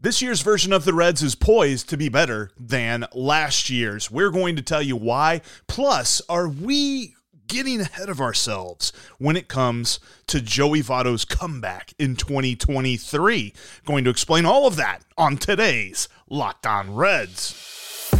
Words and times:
This 0.00 0.22
year's 0.22 0.42
version 0.42 0.72
of 0.72 0.84
the 0.84 0.94
Reds 0.94 1.24
is 1.24 1.34
poised 1.34 1.88
to 1.88 1.96
be 1.96 2.08
better 2.08 2.52
than 2.56 3.04
last 3.12 3.68
year's. 3.68 4.12
We're 4.12 4.30
going 4.30 4.54
to 4.54 4.62
tell 4.62 4.80
you 4.80 4.94
why. 4.94 5.40
Plus, 5.66 6.22
are 6.28 6.48
we 6.48 7.16
getting 7.48 7.80
ahead 7.80 8.08
of 8.08 8.20
ourselves 8.20 8.92
when 9.18 9.36
it 9.36 9.48
comes 9.48 9.98
to 10.28 10.40
Joey 10.40 10.84
Votto's 10.84 11.24
comeback 11.24 11.94
in 11.98 12.14
2023? 12.14 13.52
Going 13.86 14.04
to 14.04 14.10
explain 14.10 14.46
all 14.46 14.68
of 14.68 14.76
that 14.76 15.02
on 15.16 15.36
today's 15.36 16.08
Locked 16.30 16.64
On 16.64 16.94
Reds. 16.94 18.12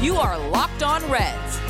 You 0.00 0.14
are 0.14 0.38
Locked 0.50 0.84
On 0.84 1.02
Reds, 1.10 1.60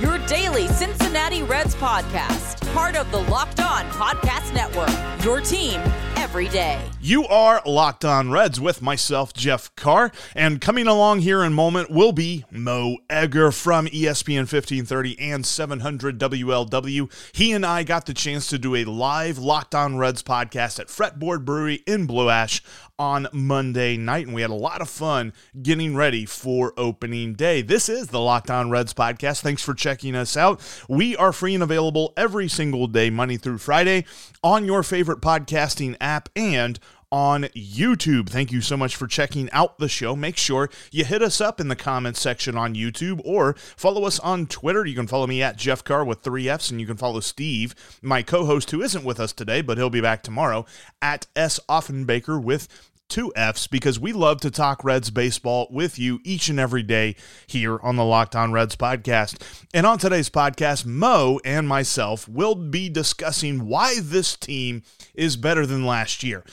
your 0.00 0.18
daily 0.26 0.66
Cincinnati 0.66 1.44
Reds 1.44 1.76
podcast, 1.76 2.68
part 2.74 2.96
of 2.96 3.08
the 3.12 3.20
Locked 3.30 3.60
On 3.60 3.84
Podcast 3.90 4.52
Network, 4.52 4.90
your 5.24 5.40
team 5.40 5.80
every 6.24 6.48
day. 6.48 6.80
You 7.02 7.26
are 7.26 7.60
Locked 7.66 8.02
On 8.02 8.30
Reds 8.30 8.58
with 8.58 8.80
myself, 8.80 9.34
Jeff 9.34 9.76
Carr, 9.76 10.10
and 10.34 10.58
coming 10.58 10.86
along 10.86 11.20
here 11.20 11.42
in 11.42 11.52
a 11.52 11.54
moment 11.54 11.90
will 11.90 12.12
be 12.12 12.46
Mo 12.50 12.96
Egger 13.10 13.52
from 13.52 13.88
ESPN 13.88 14.50
1530 14.50 15.20
and 15.20 15.44
700 15.44 16.18
WLW. 16.18 17.12
He 17.34 17.52
and 17.52 17.66
I 17.66 17.82
got 17.82 18.06
the 18.06 18.14
chance 18.14 18.48
to 18.48 18.58
do 18.58 18.74
a 18.74 18.86
live 18.86 19.36
Locked 19.36 19.74
On 19.74 19.98
Reds 19.98 20.22
podcast 20.22 20.80
at 20.80 20.86
Fretboard 20.86 21.44
Brewery 21.44 21.82
in 21.86 22.06
Blue 22.06 22.30
Ash 22.30 22.62
on 22.98 23.26
Monday 23.32 23.96
night, 23.96 24.24
and 24.24 24.34
we 24.34 24.40
had 24.40 24.50
a 24.50 24.54
lot 24.54 24.80
of 24.80 24.88
fun 24.88 25.32
getting 25.60 25.96
ready 25.96 26.24
for 26.24 26.72
opening 26.78 27.34
day. 27.34 27.60
This 27.60 27.88
is 27.88 28.06
the 28.06 28.20
Locked 28.20 28.50
On 28.50 28.70
Reds 28.70 28.94
podcast. 28.94 29.42
Thanks 29.42 29.62
for 29.62 29.74
checking 29.74 30.14
us 30.14 30.38
out. 30.38 30.60
We 30.88 31.16
are 31.16 31.32
free 31.32 31.54
and 31.54 31.62
available 31.62 32.14
every 32.16 32.48
single 32.48 32.86
day, 32.86 33.10
Monday 33.10 33.36
through 33.36 33.58
Friday, 33.58 34.06
on 34.42 34.64
your 34.64 34.82
favorite 34.82 35.20
podcasting 35.20 35.96
app 36.00 36.13
and 36.36 36.78
on 37.14 37.44
YouTube. 37.54 38.28
Thank 38.28 38.50
you 38.50 38.60
so 38.60 38.76
much 38.76 38.96
for 38.96 39.06
checking 39.06 39.48
out 39.52 39.78
the 39.78 39.88
show. 39.88 40.16
Make 40.16 40.36
sure 40.36 40.68
you 40.90 41.04
hit 41.04 41.22
us 41.22 41.40
up 41.40 41.60
in 41.60 41.68
the 41.68 41.76
comments 41.76 42.20
section 42.20 42.56
on 42.56 42.74
YouTube 42.74 43.20
or 43.24 43.54
follow 43.76 44.04
us 44.04 44.18
on 44.18 44.46
Twitter. 44.46 44.84
You 44.84 44.96
can 44.96 45.06
follow 45.06 45.28
me 45.28 45.40
at 45.40 45.56
Jeff 45.56 45.84
Carr 45.84 46.04
with 46.04 46.22
three 46.22 46.48
F's, 46.48 46.72
and 46.72 46.80
you 46.80 46.88
can 46.88 46.96
follow 46.96 47.20
Steve, 47.20 47.74
my 48.02 48.22
co 48.22 48.46
host, 48.46 48.72
who 48.72 48.82
isn't 48.82 49.04
with 49.04 49.20
us 49.20 49.32
today, 49.32 49.62
but 49.62 49.78
he'll 49.78 49.90
be 49.90 50.00
back 50.00 50.24
tomorrow, 50.24 50.66
at 51.00 51.28
S. 51.36 51.60
Offenbaker 51.68 52.42
with 52.42 52.66
two 53.08 53.32
F's 53.36 53.66
because 53.66 53.98
we 53.98 54.12
love 54.12 54.40
to 54.40 54.50
talk 54.50 54.84
Reds 54.84 55.10
baseball 55.10 55.68
with 55.70 55.98
you 55.98 56.20
each 56.24 56.48
and 56.48 56.58
every 56.58 56.82
day 56.82 57.16
here 57.46 57.78
on 57.82 57.96
the 57.96 58.04
Locked 58.04 58.34
On 58.34 58.52
Reds 58.52 58.76
podcast. 58.76 59.40
And 59.72 59.86
on 59.86 59.98
today's 59.98 60.30
podcast, 60.30 60.86
Mo 60.86 61.40
and 61.44 61.68
myself 61.68 62.28
will 62.28 62.54
be 62.54 62.88
discussing 62.88 63.66
why 63.66 64.00
this 64.00 64.36
team 64.36 64.82
is 65.14 65.36
better 65.36 65.66
than 65.66 65.86
last 65.86 66.22
year, 66.22 66.44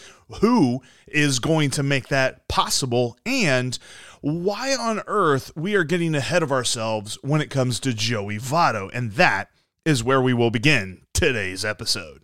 who 0.42 0.82
is 1.08 1.40
going 1.40 1.70
to 1.72 1.84
make 1.84 2.08
that 2.10 2.48
possible, 2.48 3.18
and 3.26 3.78
why 4.22 4.76
on 4.76 5.02
earth 5.08 5.52
we 5.56 5.76
are 5.76 5.84
getting 5.84 6.16
ahead 6.16 6.44
of 6.44 6.52
ourselves 6.52 7.18
when 7.22 7.42
it 7.42 7.50
comes 7.50 7.80
to 7.80 7.94
Joey 7.94 8.38
Votto. 8.38 8.90
And 8.94 9.14
that 9.14 9.50
is 9.86 10.04
where 10.04 10.22
we 10.22 10.34
will 10.34 10.52
begin 10.52 11.02
today's 11.14 11.66
episode. 11.66 12.22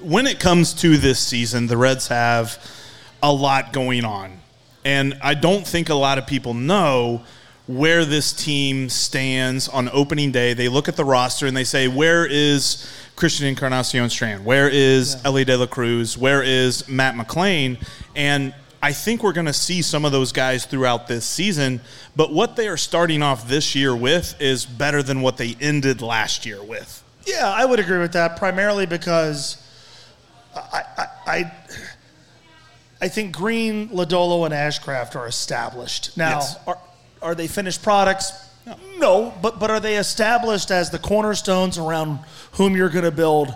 When 0.00 0.26
it 0.26 0.40
comes 0.40 0.72
to 0.74 0.96
this 0.96 1.18
season, 1.18 1.66
the 1.66 1.76
Reds 1.76 2.08
have 2.08 2.64
a 3.22 3.32
lot 3.32 3.72
going 3.72 4.04
on. 4.04 4.40
And 4.84 5.18
I 5.22 5.34
don't 5.34 5.66
think 5.66 5.88
a 5.88 5.94
lot 5.94 6.18
of 6.18 6.26
people 6.26 6.54
know 6.54 7.22
where 7.68 8.04
this 8.04 8.32
team 8.32 8.88
stands 8.88 9.68
on 9.68 9.88
opening 9.92 10.32
day. 10.32 10.52
They 10.54 10.68
look 10.68 10.88
at 10.88 10.96
the 10.96 11.04
roster 11.04 11.46
and 11.46 11.56
they 11.56 11.64
say, 11.64 11.86
where 11.86 12.26
is 12.26 12.90
Christian 13.14 13.46
Encarnacion 13.46 14.10
Strand? 14.10 14.44
Where 14.44 14.68
is 14.68 15.14
yeah. 15.14 15.20
Elly 15.26 15.44
De 15.44 15.56
La 15.56 15.66
Cruz? 15.66 16.18
Where 16.18 16.42
is 16.42 16.88
Matt 16.88 17.14
McLain? 17.14 17.82
And 18.16 18.52
I 18.82 18.92
think 18.92 19.22
we're 19.22 19.32
going 19.32 19.46
to 19.46 19.52
see 19.52 19.80
some 19.80 20.04
of 20.04 20.10
those 20.10 20.32
guys 20.32 20.66
throughout 20.66 21.06
this 21.06 21.24
season. 21.24 21.80
But 22.16 22.32
what 22.32 22.56
they 22.56 22.66
are 22.66 22.76
starting 22.76 23.22
off 23.22 23.46
this 23.46 23.76
year 23.76 23.94
with 23.94 24.34
is 24.40 24.66
better 24.66 25.04
than 25.04 25.20
what 25.20 25.36
they 25.36 25.56
ended 25.60 26.02
last 26.02 26.44
year 26.44 26.60
with. 26.60 27.04
Yeah, 27.24 27.48
I 27.48 27.64
would 27.64 27.78
agree 27.78 28.00
with 28.00 28.12
that, 28.14 28.36
primarily 28.36 28.86
because 28.86 29.64
I, 30.56 30.82
I, 30.98 31.06
I 31.26 31.52
I 33.02 33.08
think 33.08 33.34
Green, 33.36 33.88
Lodolo, 33.88 34.44
and 34.46 34.54
Ashcraft 34.54 35.16
are 35.16 35.26
established. 35.26 36.16
Now, 36.16 36.38
Yes. 36.38 36.56
are, 36.68 36.78
are 37.20 37.34
they 37.34 37.48
finished 37.48 37.82
products? 37.82 38.32
No, 38.96 39.34
but, 39.42 39.58
but 39.58 39.70
are 39.70 39.80
they 39.80 39.96
established 39.96 40.70
as 40.70 40.90
the 40.90 40.98
cornerstones 41.00 41.78
around 41.78 42.20
whom 42.52 42.76
you're 42.76 42.88
going 42.88 43.04
to 43.04 43.10
build 43.10 43.52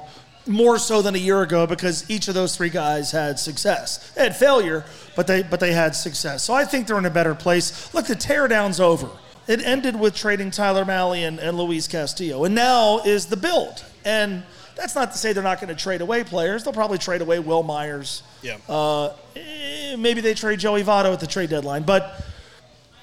more 0.48 0.78
so 0.78 1.00
than 1.00 1.14
a 1.14 1.18
year 1.18 1.42
ago 1.42 1.64
because 1.66 2.08
each 2.10 2.26
of 2.26 2.34
those 2.34 2.56
three 2.56 2.70
guys 2.70 3.12
had 3.12 3.38
success. 3.38 4.10
They 4.16 4.24
had 4.24 4.34
failure, 4.36 4.84
but 5.14 5.28
they, 5.28 5.42
but 5.44 5.60
they 5.60 5.72
had 5.72 5.94
success. 5.94 6.42
So 6.42 6.52
I 6.52 6.64
think 6.64 6.88
they're 6.88 6.98
in 6.98 7.04
a 7.06 7.10
better 7.10 7.34
place. 7.36 7.94
Look, 7.94 8.06
the 8.06 8.16
teardown's 8.16 8.80
over. 8.80 9.08
It 9.46 9.64
ended 9.64 9.98
with 9.98 10.16
trading 10.16 10.50
Tyler 10.50 10.84
Mahle 10.84 11.14
and, 11.26 11.38
and 11.38 11.56
Luis 11.56 11.86
Castillo, 11.86 12.44
and 12.44 12.54
now 12.54 12.98
is 13.04 13.26
the 13.26 13.36
build. 13.36 13.84
And 14.04 14.42
that's 14.76 14.94
not 14.94 15.12
to 15.12 15.18
say 15.18 15.32
they're 15.32 15.42
not 15.42 15.60
going 15.60 15.74
to 15.74 15.82
trade 15.82 16.02
away 16.02 16.22
players. 16.22 16.62
They'll 16.62 16.72
probably 16.72 16.98
trade 16.98 17.22
away 17.22 17.38
Wil 17.38 17.62
Myers. 17.62 18.22
Yeah. 18.42 18.58
Uh, 18.68 19.14
eh, 19.34 19.96
maybe 19.96 20.20
they 20.20 20.34
trade 20.34 20.60
Joey 20.60 20.84
Votto 20.84 21.12
at 21.12 21.20
the 21.20 21.26
trade 21.26 21.50
deadline, 21.50 21.82
but 21.82 22.22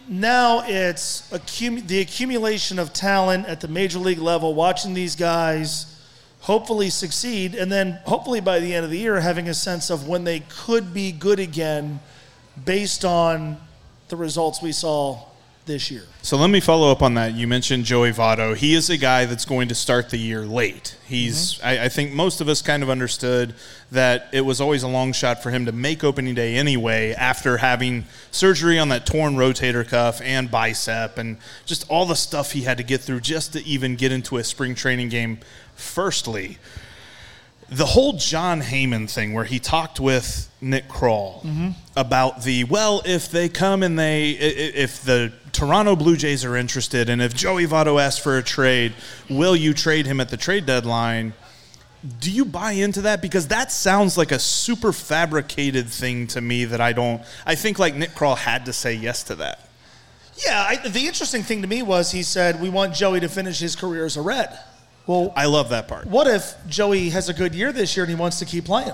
now 0.08 0.64
it's 0.66 1.30
accum- 1.32 1.86
the 1.88 2.00
accumulation 2.00 2.78
of 2.78 2.94
talent 2.94 3.48
at 3.48 3.60
the 3.60 3.68
major 3.68 4.00
league 4.00 4.20
level. 4.20 4.54
Watching 4.54 4.94
these 4.94 5.16
guys 5.16 5.90
hopefully 6.42 6.90
succeed, 6.90 7.56
and 7.56 7.72
then 7.72 8.00
hopefully 8.06 8.40
by 8.40 8.60
the 8.60 8.74
end 8.76 8.86
of 8.86 8.92
the 8.92 9.00
year 9.00 9.20
having 9.20 9.48
a 9.48 9.54
sense 9.54 9.90
of 9.90 10.08
when 10.08 10.26
they 10.26 10.42
could 10.42 10.94
be 10.94 11.12
good 11.12 11.40
again, 11.40 12.00
based 12.66 13.04
on 13.04 13.58
the 14.10 14.16
results 14.16 14.62
we 14.62 14.72
saw 14.72 15.20
this 15.66 15.90
year. 15.90 16.04
So 16.22 16.38
let 16.38 16.50
me 16.50 16.60
follow 16.60 16.92
up 16.92 17.02
on 17.02 17.14
that. 17.14 17.34
You 17.34 17.48
mentioned 17.48 17.86
Joey 17.86 18.12
Votto. 18.12 18.56
He 18.56 18.74
is 18.74 18.90
a 18.90 18.98
guy 18.98 19.26
that's 19.26 19.46
going 19.46 19.68
to 19.70 19.76
start 19.76 20.10
the 20.10 20.18
year 20.18 20.46
late. 20.46 20.98
He's, 21.06 21.56
mm-hmm. 21.56 21.66
I, 21.66 21.84
I 21.86 21.90
think 21.90 22.12
most 22.12 22.42
of 22.42 22.50
us 22.50 22.62
kind 22.62 22.84
of 22.84 22.90
understood 22.90 23.56
that 23.92 24.28
it 24.34 24.42
was 24.42 24.60
always 24.60 24.84
a 24.84 24.88
long 24.88 25.14
shot 25.14 25.42
for 25.42 25.52
him 25.52 25.66
to 25.66 25.72
make 25.72 26.04
opening 26.04 26.36
day 26.36 26.56
anyway 26.56 27.14
after 27.14 27.58
having 27.58 28.06
surgery 28.32 28.78
on 28.78 28.90
that 28.90 29.06
torn 29.06 29.36
rotator 29.36 29.88
cuff 29.88 30.22
and 30.22 30.52
bicep 30.52 31.18
and 31.18 31.38
just 31.66 31.90
all 31.90 32.06
the 32.06 32.16
stuff 32.16 32.52
he 32.52 32.62
had 32.62 32.78
to 32.78 32.84
get 32.84 33.02
through 33.02 33.20
just 33.20 33.54
to 33.54 33.64
even 33.64 33.96
get 33.96 34.12
into 34.12 34.38
a 34.38 34.44
spring 34.44 34.76
training 34.76 35.10
game. 35.10 35.40
Firstly, 35.76 36.58
the 37.70 37.86
whole 37.86 38.14
Jon 38.14 38.62
Heyman 38.62 39.10
thing 39.10 39.34
where 39.34 39.46
he 39.46 39.60
talked 39.60 40.00
with 40.00 40.50
Nick 40.62 40.88
Krall 40.88 41.42
mm-hmm. 41.42 41.70
about 41.96 42.44
the 42.44 42.66
well, 42.66 43.02
if 43.06 43.32
they 43.32 43.50
come 43.50 43.84
and 43.84 43.98
they 43.98 44.32
if 44.32 45.04
the 45.04 45.34
Toronto 45.54 45.96
Blue 45.96 46.18
Jays 46.18 46.44
are 46.44 46.58
interested 46.58 47.10
and 47.10 47.22
if 47.22 47.34
Joey 47.34 47.66
Votto 47.66 48.02
asks 48.02 48.22
for 48.22 48.38
a 48.38 48.44
trade, 48.44 48.94
will 49.30 49.56
you 49.56 49.74
trade 49.74 50.06
him 50.06 50.20
at 50.20 50.30
the 50.30 50.38
trade 50.38 50.66
deadline? 50.66 51.34
Do 52.20 52.30
you 52.32 52.44
buy 52.44 52.74
into 52.74 53.02
that? 53.04 53.22
Because 53.22 53.48
that 53.48 53.72
sounds 53.72 54.18
like 54.18 54.34
a 54.34 54.40
super 54.40 54.92
fabricated 54.92 55.88
thing 55.88 56.28
to 56.28 56.42
me 56.42 56.66
that 56.66 56.82
I 56.82 56.92
don't. 56.92 57.22
I 57.46 57.56
think 57.56 57.80
like 57.80 57.96
Nick 57.96 58.10
Krall 58.10 58.38
had 58.38 58.66
to 58.66 58.74
say 58.74 58.94
yes 58.94 59.24
to 59.24 59.36
that. 59.36 59.70
Yeah, 60.46 60.66
I, 60.68 60.88
the 60.90 61.08
interesting 61.08 61.44
thing 61.44 61.62
to 61.62 61.68
me 61.68 61.82
was 61.82 62.12
he 62.12 62.24
said 62.24 62.60
we 62.60 62.70
want 62.70 62.94
Joey 62.94 63.22
to 63.22 63.30
finish 63.30 63.60
his 63.60 63.76
career 63.78 64.04
as 64.04 64.18
a 64.18 64.22
Red. 64.22 64.58
Well, 65.08 65.32
I 65.36 65.46
love 65.46 65.70
that 65.70 65.88
part. 65.88 66.08
what 66.08 66.28
if 66.28 66.56
Joey 66.68 67.10
has 67.12 67.30
a 67.30 67.34
good 67.34 67.54
year 67.56 67.72
this 67.72 67.96
year 67.96 68.04
and 68.06 68.10
he 68.10 68.20
wants 68.20 68.40
to 68.40 68.46
keep 68.46 68.66
playing? 68.66 68.94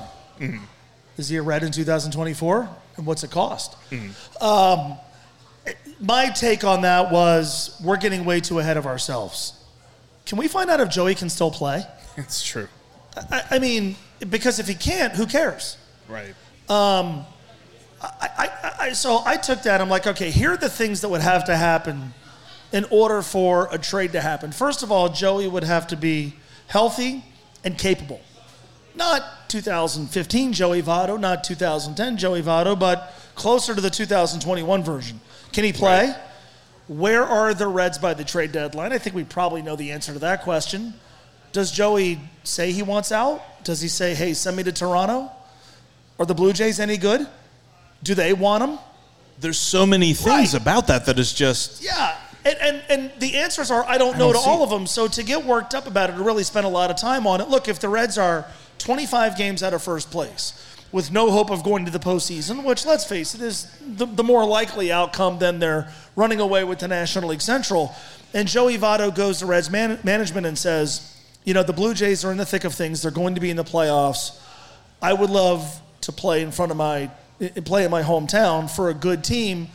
Is 1.18 1.30
he 1.30 1.38
a 1.38 1.42
Red 1.42 1.64
in 1.64 1.72
2024? 1.72 2.70
And 2.98 3.06
what's 3.06 3.24
it 3.24 3.32
cost? 3.32 3.76
Um, 4.42 4.98
my 6.00 6.30
take 6.30 6.64
on 6.64 6.82
that 6.82 7.12
was 7.12 7.80
we're 7.84 7.98
getting 7.98 8.26
way 8.26 8.40
too 8.40 8.60
ahead 8.60 8.78
of 8.78 8.86
ourselves. 8.86 9.54
Can 10.26 10.38
we 10.38 10.48
find 10.48 10.70
out 10.70 10.80
if 10.80 10.90
Joey 10.90 11.16
can 11.16 11.30
still 11.30 11.52
play? 11.52 11.84
It's 12.18 12.44
true. 12.44 12.68
I, 13.32 13.44
I 13.52 13.60
mean, 13.60 13.96
because 14.30 14.60
if 14.60 14.68
he 14.68 14.74
can't, 14.74 15.14
who 15.14 15.26
cares? 15.26 15.78
Right. 16.10 16.36
Um, 16.68 17.26
I, 18.02 18.28
I, 18.38 18.74
I, 18.80 18.92
so 18.92 19.22
I 19.26 19.38
took 19.38 19.64
that. 19.64 19.80
I'm 19.80 19.88
like, 19.88 20.06
okay, 20.06 20.30
here 20.30 20.52
are 20.52 20.58
the 20.58 20.70
things 20.70 21.00
that 21.00 21.08
would 21.08 21.22
have 21.22 21.46
to 21.46 21.56
happen 21.56 22.14
in 22.74 22.86
order 22.92 23.22
for 23.22 23.70
a 23.72 23.78
trade 23.78 24.12
to 24.14 24.22
happen. 24.22 24.52
First 24.52 24.84
of 24.84 24.92
all, 24.92 25.08
Joey 25.08 25.48
would 25.48 25.64
have 25.64 25.88
to 25.88 25.96
be 25.96 26.36
healthy 26.68 27.24
and 27.64 27.78
capable. 27.78 28.20
Not 28.96 29.24
2015 29.50 30.52
Joey 30.54 30.82
Votto, 30.82 31.20
not 31.20 31.44
2010 31.44 32.18
Joey 32.18 32.42
Votto, 32.42 32.78
but 32.78 33.14
closer 33.36 33.74
to 33.74 33.82
the 33.82 33.90
2021 33.90 34.84
version. 34.84 35.20
Can 35.52 35.64
he 35.64 35.74
play? 35.74 36.14
Where 36.88 37.24
are 37.24 37.54
the 37.54 37.68
Reds 37.68 37.98
by 37.98 38.14
the 38.14 38.24
trade 38.24 38.52
deadline? 38.52 38.94
I 38.94 38.98
think 38.98 39.16
we 39.16 39.24
probably 39.24 39.62
know 39.62 39.76
the 39.76 39.92
answer 39.92 40.14
to 40.14 40.20
that 40.20 40.42
question. 40.44 40.94
Does 41.52 41.72
Joey 41.72 42.20
say 42.44 42.72
he 42.72 42.82
wants 42.84 43.12
out? 43.12 43.42
Does 43.64 43.82
he 43.82 43.88
say, 43.88 44.14
hey, 44.16 44.34
send 44.34 44.58
me 44.58 44.64
to 44.64 44.72
Toronto? 44.72 45.32
Are 46.20 46.26
the 46.26 46.34
Blue 46.36 46.54
Jays 46.54 46.80
any 46.80 46.98
good? 46.98 47.28
Do 48.04 48.16
they 48.16 48.34
want 48.34 48.64
him? 48.64 48.80
There's 49.40 49.58
so 49.58 49.86
many 49.86 50.14
things 50.14 50.54
Right. 50.54 50.62
about 50.62 50.88
that 50.88 51.06
that 51.06 51.18
is 51.20 51.32
just 51.34 51.82
Yeah. 51.84 52.16
And, 52.46 52.58
and, 52.62 52.84
and 52.90 53.12
the 53.20 53.38
answers 53.38 53.70
are 53.70 53.84
I 53.86 53.98
don't 53.98 54.18
know 54.18 54.32
don't 54.32 54.44
to 54.44 54.50
all 54.50 54.62
it. 54.62 54.64
of 54.64 54.70
them. 54.70 54.88
So 54.88 55.08
to 55.08 55.24
get 55.24 55.46
worked 55.46 55.74
up 55.76 55.88
about 55.88 56.10
it, 56.10 56.14
to 56.18 56.24
really 56.24 56.44
spend 56.44 56.66
a 56.66 56.70
lot 56.70 56.90
of 56.90 56.98
time 56.98 57.28
on 57.28 57.42
it. 57.42 57.50
Look, 57.50 57.68
if 57.68 57.80
the 57.80 57.90
Reds 57.90 58.18
are 58.18 58.46
25 58.80 59.38
games 59.38 59.62
out 59.62 59.74
of 59.74 59.84
first 59.84 60.10
place 60.12 60.54
with 60.92 61.12
no 61.12 61.30
hope 61.30 61.52
of 61.52 61.64
going 61.64 61.86
to 61.86 61.92
the 61.92 62.00
postseason, 62.00 62.64
which 62.64 62.86
let's 62.86 63.06
face 63.06 63.36
it 63.36 63.42
is 63.42 63.72
the, 63.86 64.06
the 64.06 64.24
more 64.24 64.46
likely 64.46 64.92
outcome 64.92 65.40
than 65.40 65.60
they're 65.60 65.92
running 66.16 66.40
away 66.40 66.64
with 66.64 66.80
the 66.80 66.88
National 66.88 67.30
League 67.30 67.42
Central, 67.42 67.94
and 68.34 68.48
Joey 68.48 68.78
Votto 68.78 69.14
goes 69.14 69.40
to 69.40 69.46
Reds 69.46 69.70
man, 69.70 70.00
management 70.04 70.46
and 70.46 70.58
says, 70.58 71.16
you 71.44 71.54
know, 71.54 71.64
the 71.64 71.74
Blue 71.74 71.94
Jays 71.94 72.24
are 72.26 72.32
in 72.32 72.38
the 72.38 72.46
thick 72.46 72.64
of 72.64 72.74
things. 72.74 73.02
They're 73.02 73.12
going 73.12 73.36
to 73.36 73.42
be 73.42 73.50
in 73.50 73.58
the 73.58 73.64
playoffs. 73.64 74.40
I 75.02 75.14
would 75.14 75.30
love 75.30 75.82
to 76.02 76.12
play 76.12 76.42
in 76.42 76.52
front 76.52 76.72
of 76.72 76.78
my 76.78 77.10
eh, 77.42 77.50
play 77.64 77.86
in 77.86 77.92
my 77.92 78.04
hometown 78.04 78.70
for 78.70 78.90
a 78.90 78.94
good 78.94 79.24
team. 79.24 79.68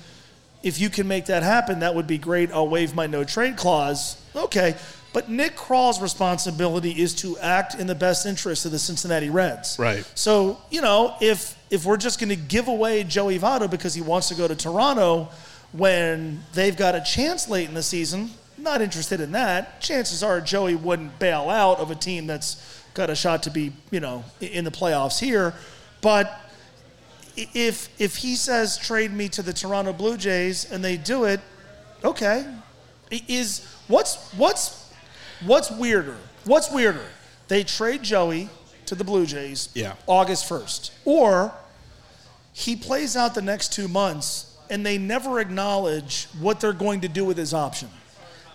If 0.62 0.80
you 0.80 0.88
can 0.88 1.08
make 1.08 1.26
that 1.26 1.42
happen, 1.42 1.80
that 1.80 1.94
would 1.94 2.06
be 2.06 2.18
great. 2.18 2.52
I'll 2.52 2.68
waive 2.68 2.94
my 2.94 3.06
no 3.06 3.24
trade 3.24 3.56
clause. 3.56 4.20
Okay. 4.34 4.74
But 5.14 5.30
Nick 5.30 5.54
Krall's 5.54 6.02
responsibility 6.02 6.90
is 6.90 7.14
to 7.16 7.38
act 7.38 7.76
in 7.76 7.86
the 7.86 7.94
best 7.94 8.26
interest 8.26 8.66
of 8.66 8.72
the 8.72 8.80
Cincinnati 8.80 9.30
Reds. 9.30 9.78
Right. 9.78 10.04
So, 10.16 10.60
you 10.72 10.82
know, 10.82 11.14
if 11.20 11.56
if 11.70 11.84
we're 11.86 11.96
just 11.96 12.18
going 12.18 12.30
to 12.30 12.36
give 12.36 12.66
away 12.66 13.04
Joey 13.04 13.38
Votto 13.38 13.70
because 13.70 13.94
he 13.94 14.02
wants 14.02 14.28
to 14.28 14.34
go 14.34 14.48
to 14.48 14.56
Toronto 14.56 15.28
when 15.70 16.42
they've 16.52 16.76
got 16.76 16.96
a 16.96 17.00
chance 17.00 17.48
late 17.48 17.68
in 17.68 17.74
the 17.74 17.82
season, 17.82 18.30
not 18.58 18.82
interested 18.82 19.20
in 19.20 19.30
that. 19.32 19.80
Chances 19.80 20.24
are 20.24 20.40
Joey 20.40 20.74
wouldn't 20.74 21.16
bail 21.20 21.48
out 21.48 21.78
of 21.78 21.92
a 21.92 21.94
team 21.94 22.26
that's 22.26 22.82
got 22.94 23.08
a 23.08 23.14
shot 23.14 23.44
to 23.44 23.50
be, 23.50 23.72
you 23.92 24.00
know, 24.00 24.24
in 24.40 24.64
the 24.64 24.72
playoffs 24.72 25.20
here. 25.20 25.54
But 26.00 26.40
if 27.36 27.88
if 28.00 28.16
he 28.16 28.34
says 28.34 28.76
trade 28.78 29.12
me 29.12 29.28
to 29.28 29.42
the 29.42 29.52
Toronto 29.52 29.92
Blue 29.92 30.16
Jays 30.16 30.68
and 30.72 30.84
they 30.84 30.96
do 30.96 31.22
it, 31.22 31.38
okay. 32.02 32.44
Is 33.28 33.64
what's 33.86 34.32
what's 34.32 34.83
what's 35.46 35.70
weirder? 35.70 36.16
What's 36.44 36.70
weirder? 36.70 37.04
They 37.48 37.64
trade 37.64 38.02
Joey 38.02 38.48
to 38.86 38.94
the 38.94 39.04
Blue 39.04 39.26
Jays 39.26 39.68
Yeah. 39.74 39.94
August 40.06 40.48
1st. 40.48 40.90
Or 41.04 41.52
he 42.52 42.76
plays 42.76 43.16
out 43.16 43.34
the 43.34 43.42
next 43.42 43.72
2 43.72 43.88
months 43.88 44.46
and 44.70 44.84
they 44.84 44.98
never 44.98 45.40
acknowledge 45.40 46.26
what 46.40 46.60
they're 46.60 46.72
going 46.72 47.00
to 47.02 47.08
do 47.08 47.24
with 47.24 47.36
his 47.36 47.52
option. 47.54 47.88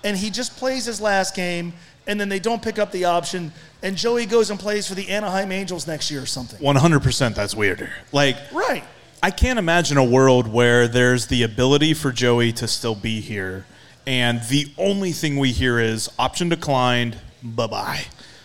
And 0.03 0.17
he 0.17 0.29
just 0.29 0.55
plays 0.57 0.85
his 0.85 1.01
last 1.01 1.35
game 1.35 1.73
and 2.07 2.19
then 2.19 2.29
they 2.29 2.39
don't 2.39 2.61
pick 2.61 2.79
up 2.79 2.91
the 2.91 3.05
option 3.05 3.51
and 3.83 3.95
Joey 3.95 4.25
goes 4.25 4.49
and 4.49 4.59
plays 4.59 4.87
for 4.87 4.95
the 4.95 5.09
Anaheim 5.09 5.51
Angels 5.51 5.85
next 5.87 6.09
year 6.11 6.21
or 6.23 6.25
something. 6.25 6.59
100% 6.59 7.35
that's 7.35 7.55
weirder. 7.55 7.89
Like 8.11 8.37
Right. 8.51 8.83
I 9.21 9.31
can't 9.31 9.59
imagine 9.59 9.97
a 9.97 10.03
world 10.03 10.47
where 10.47 10.87
there's 10.87 11.27
the 11.27 11.43
ability 11.43 11.93
for 11.93 12.11
Joey 12.13 12.53
to 12.53 12.67
still 12.69 12.95
be 12.95 13.19
here, 13.19 13.65
and 14.09 14.41
the 14.49 14.65
only 14.77 15.11
thing 15.11 15.37
we 15.37 15.51
hear 15.51 15.79
is 15.79 16.09
option 16.17 16.49
declined, 16.49 17.15
bye 17.43 17.67
bye. 17.67 18.01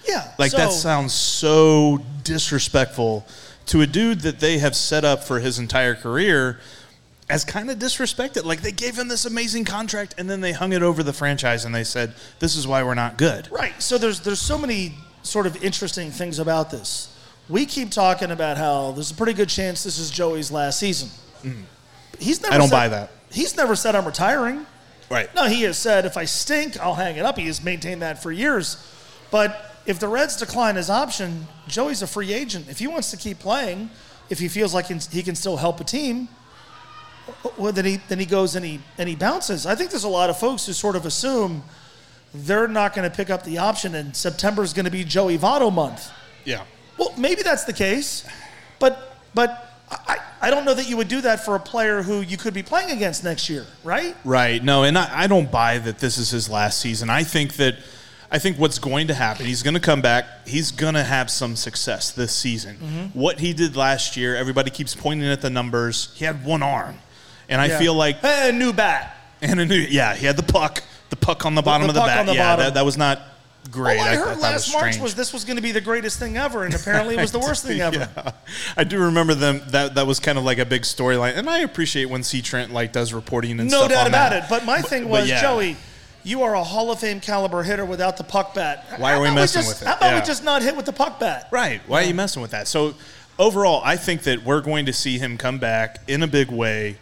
Yeah. 0.07 0.31
Like 0.39 0.53
that 0.53 0.71
sounds 0.73 1.15
so 1.15 2.01
disrespectful 2.23 3.27
to 3.67 3.81
a 3.81 3.87
dude 3.87 4.21
that 4.21 4.41
they 4.41 4.59
have 4.59 4.77
set 4.77 5.05
up 5.05 5.25
for 5.25 5.41
his 5.41 5.59
entire 5.59 5.95
career 5.95 6.61
as 7.31 7.43
kind 7.45 7.71
of 7.71 7.79
disrespected. 7.79 8.45
Like 8.45 8.61
they 8.61 8.73
gave 8.73 8.99
him 8.99 9.09
this 9.09 9.25
amazing 9.25 9.65
contract 9.65 10.15
and 10.19 10.29
then 10.29 10.43
they 10.43 10.53
hung 10.53 10.75
it 10.75 10.83
over 10.83 11.03
the 11.03 11.15
franchise 11.15 11.65
and 11.65 11.75
they 11.75 11.85
said, 11.85 12.13
"This 12.41 12.55
is 12.57 12.67
why 12.67 12.83
we're 12.83 12.95
not 12.95 13.17
good." 13.17 13.49
Right. 13.51 13.73
So 13.83 13.97
there's 13.97 14.21
there's 14.21 14.41
so 14.41 14.59
many 14.59 14.95
sort 15.23 15.47
of 15.47 15.65
interesting 15.65 16.11
things 16.11 16.39
about 16.39 16.71
this. 16.71 17.09
We 17.49 17.65
keep 17.65 17.91
talking 17.91 18.31
about 18.31 18.59
how 18.59 18.93
there's 18.93 19.11
a 19.11 19.15
pretty 19.15 19.33
good 19.33 19.49
chance 19.49 19.83
this 19.83 19.99
is 19.99 20.11
Joey's 20.11 20.51
last 20.53 20.79
season. 20.79 21.09
He's 22.19 22.43
never 22.43 22.53
Mm. 22.53 22.55
I 22.55 22.59
don't 22.59 22.69
said- 22.69 22.77
buy 22.77 22.89
that. 22.89 23.11
He's 23.33 23.57
never 23.57 23.75
said 23.75 23.97
I'm 23.97 24.05
retiring. 24.05 24.67
Right. 25.11 25.33
No, 25.35 25.47
he 25.47 25.63
has 25.63 25.79
said 25.79 26.07
if 26.07 26.17
I 26.17 26.25
stink, 26.25 26.79
I'll 26.79 26.95
hang 26.95 27.17
it 27.17 27.25
up. 27.25 27.39
He 27.39 27.47
has 27.47 27.63
maintained 27.63 28.03
that 28.03 28.23
for 28.23 28.33
years. 28.33 28.77
But 29.31 29.77
if 29.87 29.99
the 29.99 30.09
Reds 30.09 30.37
decline 30.37 30.77
his 30.77 30.91
option, 30.91 31.47
Joey's 31.69 32.03
a 32.03 32.07
free 32.07 32.33
agent. 32.33 32.69
If 32.69 32.79
he 32.79 32.87
wants 32.87 33.11
to 33.11 33.17
keep 33.17 33.39
playing, 33.39 33.91
if 34.31 34.39
he 34.39 34.49
feels 34.49 34.73
like 34.73 34.87
he 34.87 35.23
can 35.23 35.35
still 35.35 35.57
help 35.57 35.81
a 35.81 35.85
team, 35.85 36.29
well, 37.57 37.73
then 37.73 37.85
he 37.85 37.97
then 38.09 38.19
he 38.19 38.27
goes 38.27 38.55
and 38.55 38.65
he 38.65 38.81
and 38.99 39.09
he 39.09 39.17
bounces. 39.17 39.67
I 39.67 39.75
think 39.75 39.91
there's 39.91 40.05
a 40.05 40.09
lot 40.09 40.31
of 40.31 40.39
folks 40.39 40.67
who 40.67 40.73
sort 40.73 40.97
of 40.97 41.07
assume 41.07 41.63
they're 42.35 42.69
not 42.69 42.95
going 42.95 43.09
to 43.09 43.15
pick 43.15 43.31
up 43.31 43.45
the 43.45 43.59
option, 43.59 43.95
and 43.95 44.15
September 44.15 44.63
is 44.63 44.73
going 44.73 44.85
to 44.85 44.91
be 44.91 45.05
Joey 45.05 45.39
Votto 45.39 45.73
month. 45.73 46.11
Yeah. 46.45 46.65
Well, 46.99 47.15
maybe 47.17 47.43
that's 47.43 47.65
the 47.65 47.73
case, 47.73 48.27
but 48.79 49.17
but 49.35 49.74
I, 50.47 50.51
don't 50.51 50.65
know 50.65 50.75
that 50.75 50.89
you 50.89 50.97
would 50.97 51.09
do 51.09 51.21
that 51.23 51.45
for 51.45 51.55
a 51.57 51.61
player 51.61 52.03
who 52.03 52.21
you 52.21 52.37
could 52.37 52.55
be 52.55 52.63
playing 52.63 52.91
against 52.91 53.25
next 53.25 53.49
year, 53.49 53.67
right? 53.83 54.17
Right. 54.25 54.63
No, 54.63 54.85
and 54.85 54.97
I, 54.99 55.23
I 55.25 55.27
don't 55.27 55.51
buy 55.51 55.79
that 55.79 55.99
this 55.99 56.19
is 56.19 56.31
his 56.31 56.49
last 56.49 56.81
season. 56.81 57.11
I 57.11 57.25
think 57.25 57.55
that 57.55 57.77
I 58.31 58.39
think 58.39 58.59
what's 58.59 58.79
going 58.79 59.07
to 59.09 59.15
happen, 59.15 59.47
he's 59.47 59.63
going 59.63 59.75
to 59.75 59.81
come 59.81 60.01
back. 60.03 60.25
He's 60.47 60.73
going 60.73 60.95
to 60.95 61.05
have 61.05 61.31
some 61.31 61.55
success 61.55 62.11
this 62.11 62.35
season. 62.35 62.77
Mm-hmm. 62.77 63.19
What 63.19 63.39
he 63.39 63.53
did 63.53 63.77
last 63.77 64.17
year, 64.17 64.35
everybody 64.35 64.71
keeps 64.71 64.95
pointing 64.95 65.29
at 65.29 65.41
the 65.41 65.51
numbers. 65.51 66.13
He 66.17 66.25
had 66.25 66.45
one 66.45 66.63
arm. 66.63 66.97
And 67.49 67.61
I 67.61 67.67
Yeah. 67.67 67.79
feel 67.79 67.95
like 67.95 68.17
Hey, 68.21 68.51
new 68.53 68.73
bat. 68.73 69.17
and 69.41 69.61
a 69.61 69.67
new, 69.67 69.77
yeah, 69.77 70.15
he 70.17 70.27
had 70.27 70.37
the 70.37 70.43
puck, 70.43 70.83
the 71.11 71.17
puck 71.17 71.47
on 71.47 71.55
the 71.55 71.63
bottom 71.63 71.83
the 71.87 71.91
of 71.91 71.95
the 71.95 72.01
bat. 72.01 72.27
the 72.27 72.35
yeah. 72.35 72.57
That, 72.57 72.75
that 72.75 72.85
was 72.85 72.97
not 72.97 73.21
great. 73.71 73.99
All 73.99 74.05
I, 74.05 74.11
I 74.13 74.17
heard 74.17 74.39
last 74.39 74.67
was 74.67 74.73
March 74.73 74.93
strange. 74.95 75.01
was 75.03 75.15
this 75.15 75.33
was 75.33 75.45
going 75.45 75.57
to 75.57 75.63
be 75.63 75.73
the 75.73 75.81
greatest 75.81 76.19
thing 76.19 76.37
ever, 76.37 76.65
and 76.65 76.75
apparently 76.75 77.17
it 77.17 77.21
was 77.21 77.33
the 77.33 77.39
worst 77.39 77.65
thing 77.65 77.81
ever. 77.83 78.09
Yeah. 78.17 78.33
I 78.77 78.85
do 78.85 78.99
remember 79.01 79.35
them. 79.35 79.63
That 79.69 79.95
that 79.97 80.07
was 80.07 80.21
kind 80.21 80.39
of 80.39 80.45
like 80.45 80.59
a 80.59 80.65
big 80.67 80.83
storyline, 80.83 81.37
and 81.37 81.49
I 81.49 81.59
appreciate 81.61 82.07
when 82.07 82.23
C 82.23 82.43
Trent 82.43 82.73
like 82.73 82.93
does 82.93 83.13
reporting 83.13 83.59
and 83.61 83.71
No 83.71 83.79
stuff. 83.79 83.91
doubt 83.91 84.01
on 84.03 84.07
about 84.09 84.31
that. 84.31 84.45
it. 84.45 84.49
But 84.51 84.65
my 84.65 84.81
thing 84.83 85.05
but 85.05 85.11
was, 85.11 85.29
yeah. 85.29 85.41
Joey, 85.41 85.77
you 86.23 86.43
are 86.43 86.55
a 86.55 86.63
Hall 86.65 86.91
of 86.91 87.01
Fame 87.01 87.21
caliber 87.21 87.63
hitter 87.63 87.85
without 87.85 88.17
the 88.17 88.25
puck 88.25 88.55
bat. 88.55 88.85
Why 88.99 89.15
are 89.15 89.21
we 89.21 89.31
messing 89.31 89.63
just- 89.63 89.69
with 89.81 89.83
it? 89.83 89.89
How 89.89 89.97
about 89.97 90.07
Yeah. 90.13 90.21
we 90.21 90.27
just 90.27 90.45
not 90.45 90.63
hit 90.63 90.77
with 90.77 90.87
the 90.87 90.93
puck 90.93 91.19
bat? 91.21 91.49
Right. 91.51 91.81
Why 91.87 92.03
are 92.03 92.07
you 92.07 92.15
messing 92.15 92.43
with 92.43 92.51
that? 92.53 92.67
So 92.69 92.95
overall, 93.39 93.83
I 93.85 93.97
think 93.97 94.23
that 94.23 94.45
we're 94.45 94.61
going 94.63 94.87
to 94.87 94.93
see 94.93 95.19
him 95.19 95.37
come 95.37 95.59
back 95.59 95.99
in 96.09 96.23
a 96.23 96.27
big 96.27 96.51
way. 96.51 96.97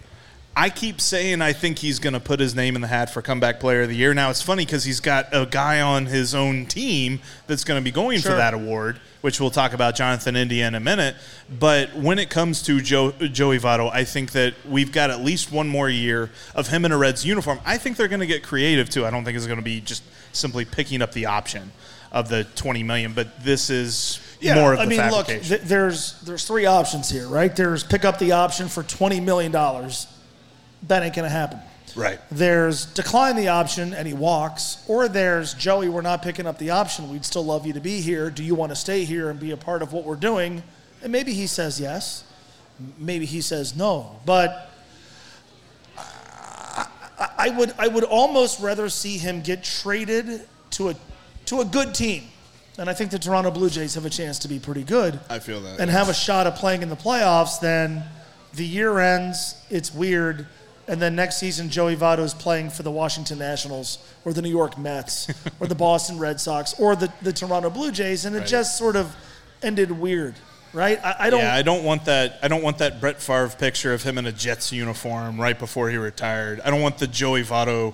I 0.54 0.68
keep 0.68 1.00
saying 1.00 1.40
I 1.40 1.54
think 1.54 1.78
he's 1.78 1.98
going 1.98 2.12
to 2.12 2.20
put 2.20 2.38
his 2.38 2.54
name 2.54 2.74
in 2.76 2.82
the 2.82 2.88
hat 2.88 3.08
for 3.08 3.22
comeback 3.22 3.58
player 3.58 3.82
of 3.82 3.88
the 3.88 3.96
year. 3.96 4.12
Now 4.12 4.28
it's 4.28 4.42
funny 4.42 4.66
because 4.66 4.84
he's 4.84 5.00
got 5.00 5.28
a 5.32 5.46
guy 5.46 5.80
on 5.80 6.04
his 6.06 6.34
own 6.34 6.66
team 6.66 7.20
that's 7.46 7.64
going 7.64 7.80
to 7.80 7.84
be 7.84 7.90
going 7.90 8.20
Sure. 8.20 8.32
for 8.32 8.36
that 8.36 8.52
award, 8.52 9.00
which 9.22 9.40
we'll 9.40 9.50
talk 9.50 9.72
about 9.72 9.94
Jonathan 9.94 10.36
India 10.36 10.68
in 10.68 10.74
a 10.74 10.80
minute. 10.80 11.16
But 11.58 11.94
when 11.96 12.18
it 12.18 12.28
comes 12.28 12.60
to 12.64 12.82
Joe, 12.82 13.12
Joey 13.12 13.58
Votto, 13.58 13.90
I 13.90 14.04
think 14.04 14.32
that 14.32 14.52
we've 14.68 14.92
got 14.92 15.08
at 15.08 15.22
least 15.22 15.50
one 15.50 15.68
more 15.68 15.88
year 15.88 16.30
of 16.54 16.68
him 16.68 16.84
in 16.84 16.92
a 16.92 16.98
Reds 16.98 17.24
uniform. 17.24 17.58
I 17.64 17.78
think 17.78 17.96
they're 17.96 18.08
going 18.08 18.20
to 18.20 18.26
get 18.26 18.42
creative 18.42 18.90
too. 18.90 19.06
I 19.06 19.10
don't 19.10 19.24
think 19.24 19.36
it's 19.36 19.46
going 19.46 19.58
to 19.58 19.64
be 19.64 19.80
just 19.80 20.02
simply 20.32 20.66
picking 20.66 21.00
up 21.00 21.12
the 21.12 21.26
option 21.26 21.72
of 22.12 22.28
the 22.28 22.44
20 22.56 22.82
million, 22.82 23.14
but 23.14 23.42
this 23.42 23.70
is 23.70 24.20
more 24.42 24.74
of 24.74 24.80
I 24.80 24.84
mean, 24.84 25.10
look, 25.10 25.28
th- 25.28 25.62
there's 25.62 26.20
there's 26.20 26.46
three 26.46 26.66
options 26.66 27.08
here, 27.08 27.26
right? 27.26 27.54
There's 27.56 27.84
pick 27.84 28.04
up 28.04 28.18
the 28.18 28.32
option 28.32 28.68
for 28.68 28.82
twenty 28.82 29.18
million 29.18 29.50
dollars. 29.50 30.08
That 30.84 31.02
ain't 31.02 31.14
gonna 31.14 31.28
happen. 31.28 31.58
right. 31.96 32.18
There's 32.30 32.86
decline 32.86 33.36
the 33.36 33.48
option 33.48 33.94
and 33.94 34.06
he 34.06 34.14
walks, 34.14 34.84
or 34.88 35.08
there's 35.08 35.54
Joey, 35.54 35.88
we're 35.88 36.02
not 36.02 36.22
picking 36.22 36.46
up 36.46 36.58
the 36.58 36.70
option. 36.70 37.10
We'd 37.10 37.24
still 37.24 37.44
love 37.44 37.66
you 37.66 37.72
to 37.74 37.80
be 37.80 38.00
here. 38.00 38.30
Do 38.30 38.42
you 38.42 38.54
want 38.54 38.70
to 38.70 38.76
stay 38.76 39.04
here 39.04 39.30
and 39.30 39.38
be 39.38 39.50
a 39.50 39.56
part 39.56 39.82
of 39.82 39.92
what 39.92 40.04
we're 40.04 40.16
doing? 40.16 40.62
And 41.02 41.12
maybe 41.12 41.32
he 41.32 41.46
says 41.46 41.80
yes. 41.80 42.24
Maybe 42.98 43.26
he 43.26 43.40
says 43.40 43.76
no. 43.76 44.20
But 44.24 44.70
I, 47.42 47.50
would 47.50 47.74
I 47.78 47.88
would 47.88 48.04
almost 48.04 48.60
rather 48.60 48.88
see 48.88 49.18
him 49.18 49.42
get 49.42 49.62
traded 49.64 50.48
to 50.72 50.90
a 50.90 50.96
to 51.46 51.60
a 51.60 51.64
good 51.64 51.94
team. 51.94 52.24
And 52.78 52.88
I 52.88 52.94
think 52.94 53.10
the 53.10 53.18
Toronto 53.18 53.50
Blue 53.50 53.68
Jays 53.68 53.94
have 53.94 54.06
a 54.06 54.10
chance 54.10 54.38
to 54.40 54.48
be 54.48 54.58
pretty 54.58 54.82
good. 54.82 55.20
I 55.28 55.38
feel 55.40 55.60
that. 55.60 55.78
And 55.78 55.90
have 55.90 56.08
a 56.08 56.14
shot 56.14 56.46
at 56.46 56.56
playing 56.56 56.82
in 56.82 56.88
the 56.88 56.96
playoffs, 56.96 57.60
then 57.60 58.04
the 58.54 58.64
year 58.64 58.98
ends, 58.98 59.56
it's 59.68 59.92
weird, 59.92 60.46
and 60.88 61.00
then 61.00 61.14
next 61.14 61.38
season 61.38 61.68
Joey 61.70 61.96
Votto 61.96 62.20
is 62.20 62.34
playing 62.34 62.70
for 62.70 62.82
the 62.82 62.90
Washington 62.90 63.38
Nationals 63.38 63.98
or 64.24 64.32
the 64.32 64.42
New 64.42 64.50
York 64.50 64.76
Mets 64.78 65.28
or 65.60 65.66
the 65.66 65.74
Boston 65.74 66.18
Red 66.18 66.40
Sox 66.40 66.74
or 66.78 66.96
the, 66.96 67.12
the 67.22 67.32
Toronto 67.32 67.70
Blue 67.70 67.92
Jays, 67.92 68.24
and 68.24 68.34
it 68.34 68.40
Right. 68.40 68.48
just 68.48 68.76
sort 68.78 68.96
of 68.96 69.14
ended 69.62 69.90
weird. 69.92 70.34
Right? 70.74 70.98
I, 71.04 71.26
I 71.26 71.30
don't 71.30 71.40
yeah, 71.40 71.54
I 71.54 71.60
don't 71.60 71.84
want 71.84 72.06
that. 72.06 72.38
I 72.42 72.48
don't 72.48 72.62
want 72.62 72.78
that 72.78 72.98
Brett 72.98 73.20
Favre 73.20 73.48
picture 73.58 73.92
of 73.92 74.02
him 74.02 74.16
in 74.16 74.24
a 74.26 74.32
Jets 74.32 74.72
uniform 74.72 75.38
right 75.38 75.58
before 75.58 75.90
he 75.90 75.98
retired. 75.98 76.60
I 76.64 76.70
don't 76.70 76.80
want 76.80 76.96
the 76.96 77.06
Joey 77.06 77.42
Votto 77.42 77.92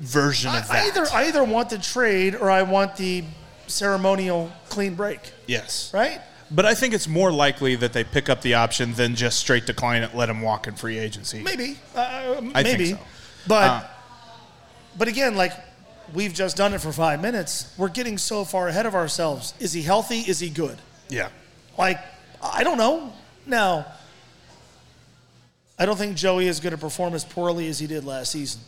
version 0.00 0.50
of 0.54 0.70
I 0.70 0.84
that. 0.84 0.86
either 0.88 1.06
I 1.12 1.24
either 1.28 1.44
want 1.44 1.70
the 1.70 1.78
trade 1.78 2.34
or 2.34 2.50
I 2.50 2.62
want 2.62 2.96
the 2.96 3.24
ceremonial 3.68 4.50
clean 4.68 4.94
break, 4.94 5.32
yes, 5.46 5.90
right? 5.94 6.20
But 6.50 6.64
I 6.64 6.74
think 6.74 6.94
it's 6.94 7.08
more 7.08 7.30
likely 7.30 7.74
that 7.76 7.92
they 7.92 8.04
pick 8.04 8.28
up 8.28 8.42
the 8.42 8.54
option 8.54 8.94
than 8.94 9.14
just 9.14 9.38
straight 9.38 9.66
decline 9.66 10.02
it, 10.02 10.14
let 10.14 10.28
him 10.28 10.40
walk 10.40 10.66
in 10.66 10.74
free 10.74 10.98
agency. 10.98 11.42
Maybe, 11.42 11.76
uh, 11.94 12.40
I 12.54 12.62
think 12.62 12.78
maybe, 12.78 12.90
so. 12.92 12.98
but 13.46 13.70
Uh, 13.70 13.84
but 14.96 15.08
again, 15.08 15.36
like 15.36 15.52
we've 16.14 16.34
just 16.34 16.56
done 16.56 16.74
it 16.74 16.80
for 16.80 16.92
five 16.92 17.20
minutes. 17.20 17.72
We're 17.78 17.88
getting 17.88 18.18
so 18.18 18.44
far 18.44 18.68
ahead 18.68 18.86
of 18.86 18.94
ourselves. 18.94 19.54
Is 19.60 19.72
he 19.72 19.82
healthy? 19.82 20.20
Is 20.20 20.40
he 20.40 20.50
good? 20.50 20.78
Yeah, 21.08 21.28
Like 21.76 21.98
I 22.42 22.64
don't 22.64 22.78
know. 22.78 23.12
Now, 23.46 23.86
I 25.78 25.86
don't 25.86 25.96
think 25.96 26.16
Joey 26.16 26.48
is 26.48 26.60
going 26.60 26.72
to 26.72 26.78
perform 26.78 27.14
as 27.14 27.24
poorly 27.24 27.68
as 27.68 27.78
he 27.78 27.86
did 27.86 28.04
last 28.04 28.32
season. 28.32 28.60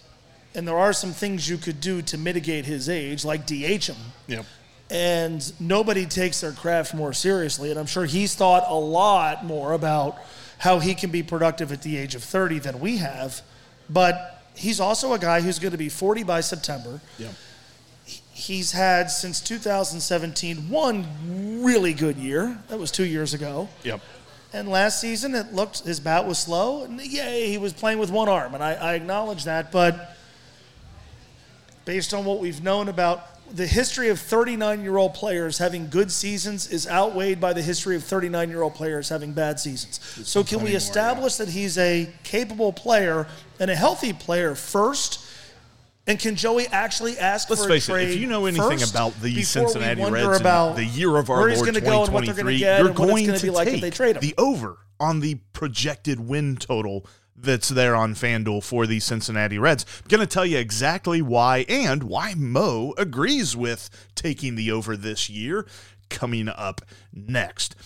And 0.54 0.66
there 0.66 0.78
are 0.78 0.92
some 0.92 1.12
things 1.12 1.48
you 1.48 1.58
could 1.58 1.80
do 1.80 2.02
to 2.02 2.18
mitigate 2.18 2.64
his 2.64 2.88
age, 2.88 3.24
like 3.24 3.46
DH 3.46 3.86
him. 3.86 3.96
yep. 4.26 4.46
And 4.90 5.52
nobody 5.60 6.04
takes 6.04 6.40
their 6.40 6.52
craft 6.52 6.94
more 6.94 7.12
seriously. 7.12 7.70
And 7.70 7.78
I'm 7.78 7.86
sure 7.86 8.04
he's 8.04 8.34
thought 8.34 8.64
a 8.66 8.74
lot 8.74 9.44
more 9.44 9.72
about 9.72 10.18
how 10.58 10.80
he 10.80 10.94
can 10.94 11.10
be 11.10 11.22
productive 11.22 11.72
at 11.72 11.82
the 11.82 11.96
age 11.96 12.14
of 12.14 12.24
30 12.24 12.58
than 12.58 12.80
we 12.80 12.96
have. 12.98 13.40
But 13.88 14.42
he's 14.54 14.80
also 14.80 15.12
a 15.12 15.18
guy 15.18 15.40
who's 15.40 15.58
going 15.58 15.72
to 15.72 15.78
be 15.78 15.88
40 15.88 16.24
by 16.24 16.40
September. 16.40 17.00
Yep. 17.18 17.32
He's 18.32 18.72
had 18.72 19.10
since 19.10 19.40
2017 19.40 20.68
one 20.70 21.62
really 21.62 21.94
good 21.94 22.16
year. 22.16 22.58
That 22.68 22.78
was 22.78 22.90
two 22.90 23.04
years 23.04 23.32
ago. 23.32 23.68
Yep. 23.84 24.00
And 24.52 24.68
last 24.68 25.00
season, 25.00 25.34
it 25.36 25.52
looked 25.52 25.80
his 25.80 26.00
bat 26.00 26.26
was 26.26 26.38
slow. 26.38 26.82
And 26.82 27.00
yeah, 27.00 27.32
he 27.32 27.58
was 27.58 27.72
playing 27.72 27.98
with 27.98 28.10
one 28.10 28.28
arm, 28.28 28.54
and 28.54 28.64
I, 28.64 28.72
I 28.72 28.94
acknowledge 28.94 29.44
that. 29.44 29.70
But 29.70 30.16
based 31.84 32.12
on 32.12 32.24
what 32.24 32.40
we've 32.40 32.62
known 32.62 32.88
about 32.88 33.39
the 33.52 33.66
history 33.66 34.08
of 34.08 34.18
39 34.18 34.82
year 34.82 34.96
old 34.96 35.14
players 35.14 35.58
having 35.58 35.88
good 35.88 36.10
seasons 36.10 36.68
is 36.68 36.86
outweighed 36.86 37.40
by 37.40 37.52
the 37.52 37.62
history 37.62 37.96
of 37.96 38.04
39 38.04 38.48
year 38.48 38.62
old 38.62 38.74
players 38.74 39.08
having 39.08 39.32
bad 39.32 39.58
seasons. 39.58 40.00
So, 40.28 40.44
can 40.44 40.62
we 40.62 40.74
establish 40.74 41.36
that 41.36 41.48
he's 41.48 41.76
a 41.78 42.08
capable 42.22 42.72
player 42.72 43.26
and 43.58 43.70
a 43.70 43.76
healthy 43.76 44.12
player 44.12 44.54
first? 44.54 45.26
And 46.06 46.18
can 46.18 46.34
Joey 46.34 46.66
actually 46.68 47.18
ask 47.18 47.48
Let's 47.50 47.62
for 47.62 47.68
face 47.68 47.88
a 47.88 47.94
it, 47.96 48.08
if 48.10 48.16
you 48.16 48.26
know 48.26 48.46
anything 48.46 48.78
first 48.78 48.90
about 48.90 49.20
the 49.20 49.42
Cincinnati 49.42 50.02
Reds 50.02 50.40
about 50.40 50.76
the 50.76 50.84
year 50.84 51.16
of 51.16 51.30
our 51.30 51.48
Lord 51.48 51.64
gonna 51.64 51.80
go 51.80 52.04
and 52.04 52.12
what 52.12 52.24
gonna 52.24 52.42
2023, 52.42 52.58
get 52.58 52.80
you're 52.80 52.92
going 52.92 53.26
to 53.26 53.40
be 53.40 53.50
like 53.50 53.68
if 53.68 53.74
take 53.74 53.82
they 53.82 53.90
trade 53.90 54.16
him. 54.16 54.22
the 54.22 54.34
over 54.38 54.78
on 54.98 55.20
the 55.20 55.36
projected 55.52 56.18
win 56.18 56.56
total 56.56 57.06
that's 57.42 57.68
there 57.68 57.94
on 57.94 58.14
FanDuel 58.14 58.62
for 58.62 58.86
the 58.86 59.00
Cincinnati 59.00 59.58
Reds. 59.58 59.86
I'm 60.02 60.08
going 60.08 60.20
to 60.20 60.26
tell 60.26 60.46
you 60.46 60.58
exactly 60.58 61.22
why 61.22 61.64
and 61.68 62.02
why 62.02 62.34
Mo 62.34 62.94
agrees 62.98 63.56
with 63.56 63.90
taking 64.14 64.54
the 64.54 64.70
over 64.70 64.96
this 64.96 65.30
year 65.30 65.66
coming 66.08 66.48
up 66.48 66.82
next. 67.12 67.76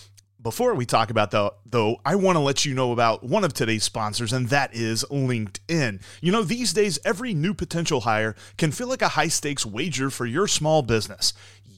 Before 0.45 0.75
we 0.75 0.85
talk 0.85 1.09
about 1.09 1.31
that, 1.31 1.55
though, 1.65 2.03
I 2.05 2.17
want 2.17 2.37
to 2.37 2.41
let 2.41 2.67
you 2.67 2.75
know 2.75 2.93
about 2.93 3.25
one 3.25 3.45
of 3.45 3.55
today's 3.55 3.83
sponsors, 3.83 4.31
and 4.31 4.49
that 4.51 4.75
is 4.75 5.03
LinkedIn. 5.11 6.03
You 6.21 6.33
know, 6.33 6.43
these 6.43 6.75
days, 6.75 6.99
every 7.03 7.33
new 7.33 7.55
potential 7.55 8.03
hire 8.03 8.37
can 8.59 8.71
feel 8.71 8.89
like 8.89 9.01
a 9.01 9.09
high 9.09 9.29
stakes 9.29 9.65
wager 9.65 10.11
for 10.11 10.27
your 10.27 10.47
small 10.47 10.83
business. 10.83 11.33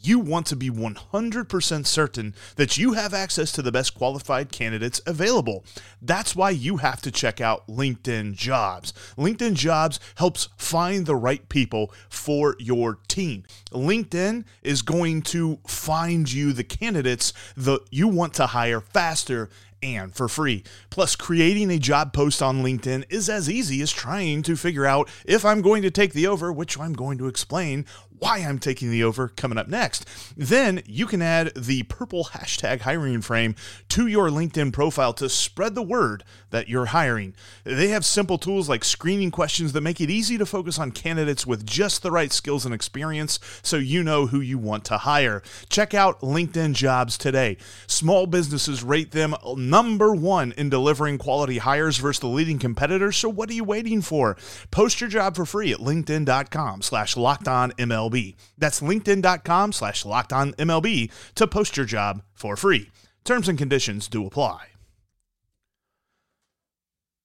You 0.07 0.21
want 0.21 0.47
to 0.47 0.55
be 0.55 0.71
100% 0.71 1.85
certain 1.85 2.33
that 2.55 2.79
you 2.79 2.93
have 2.93 3.13
access 3.13 3.51
to 3.51 3.61
the 3.61 3.73
best 3.73 3.93
qualified 3.97 4.53
candidates 4.53 5.01
available. 5.05 5.65
That's 6.01 6.37
why 6.37 6.51
you 6.51 6.77
have 6.77 7.03
to 7.03 7.11
check 7.11 7.41
out 7.41 7.67
LinkedIn 7.67 8.35
Jobs. 8.35 8.93
LinkedIn 9.19 9.55
Jobs 9.55 9.99
helps 10.15 10.49
find 10.57 11.07
the 11.07 11.17
right 11.17 11.49
people 11.49 11.93
for 12.09 12.55
your 12.61 13.01
team. 13.09 13.43
LinkedIn 13.73 14.45
is 14.63 14.83
going 14.83 15.23
to 15.23 15.59
find 15.67 16.33
you 16.33 16.53
the 16.53 16.63
candidates 16.63 17.33
that 17.57 17.81
you 17.91 18.07
want 18.07 18.33
to 18.35 18.47
hire 18.47 18.81
faster 18.81 19.51
and 19.83 20.15
for 20.15 20.29
free. 20.29 20.65
Plus, 20.91 21.17
creating 21.17 21.71
a 21.71 21.79
job 21.79 22.13
post 22.13 22.43
on 22.43 22.63
LinkedIn 22.63 23.05
is 23.11 23.29
as 23.29 23.51
easy 23.51 23.81
as 23.83 23.93
trying 23.93 24.43
to 24.43 24.57
figure 24.57 24.87
out 24.87 25.09
if 25.25 25.45
I'm 25.45 25.63
going 25.63 25.83
to 25.83 25.91
take 25.91 26.13
the 26.13 26.27
over, 26.27 26.53
which 26.53 26.79
I'm 26.79 26.93
going 26.93 27.19
to 27.19 27.29
explain 27.29 27.85
why 28.19 28.39
I'm 28.39 28.59
taking 28.59 28.91
the 28.91 29.05
over 29.05 29.29
coming 29.29 29.59
up 29.59 29.69
next. 29.69 30.07
Then 30.37 30.83
you 30.87 31.07
can 31.07 31.23
add 31.23 31.53
the 31.55 31.83
purple 31.85 32.25
hashtag 32.33 32.81
hiring 32.81 33.21
frame 33.21 33.55
to 33.91 34.07
your 34.07 34.29
LinkedIn 34.29 34.73
profile 34.73 35.13
to 35.15 35.29
spread 35.29 35.75
the 35.75 35.83
word 35.83 36.25
that 36.51 36.69
you're 36.69 36.87
hiring. 36.87 37.35
They 37.65 37.89
have 37.89 38.05
simple 38.05 38.39
tools 38.39 38.69
like 38.69 38.85
screening 38.85 39.31
questions 39.31 39.73
that 39.73 39.81
make 39.81 40.01
it 40.01 40.11
easy 40.11 40.39
to 40.39 40.47
focus 40.47 40.79
on 40.79 40.93
candidates 40.93 41.47
with 41.47 41.67
just 41.67 42.03
the 42.03 42.11
right 42.11 42.33
skills 42.33 42.65
and 42.65 42.75
experience 42.75 43.39
so 43.63 43.77
you 43.77 44.03
know 44.03 44.27
who 44.27 44.41
you 44.41 44.59
want 44.59 44.85
to 44.87 44.99
hire. 44.99 45.43
Check 45.69 45.95
out 45.95 46.21
LinkedIn 46.21 46.75
jobs 46.75 47.19
today. 47.19 47.57
Small 47.87 48.27
businesses 48.27 48.83
rate 48.83 49.11
them 49.13 49.35
number 49.57 50.15
one 50.15 50.53
in 50.53 50.71
delivering 50.71 51.19
quality 51.19 51.59
hires 51.59 51.99
versus 51.99 52.21
the 52.21 52.27
leading 52.27 52.59
competitors. 52.59 53.17
So 53.17 53.29
what 53.29 53.51
are 53.51 53.55
you 53.55 53.65
waiting 53.65 54.01
for? 54.01 54.37
Post 54.71 55.01
your 55.01 55.11
job 55.11 55.37
for 55.37 55.45
free 55.45 55.73
at 55.73 55.79
LinkedIn.com 55.79 56.83
slash 56.83 57.17
locked 57.17 57.49
on 57.49 57.73
MLB. 58.07 58.35
That's 58.59 58.81
LinkedIn.com 58.81 59.73
slash 59.73 60.05
locked 60.05 60.33
on 60.33 60.53
MLB 60.55 61.11
to 61.35 61.47
post 61.47 61.77
your 61.77 61.87
job 61.87 62.23
for 62.35 62.57
free. 62.57 62.91
Terms 63.25 63.49
and 63.49 63.59
conditions 63.59 64.09
do 64.09 64.27
apply. 64.27 64.69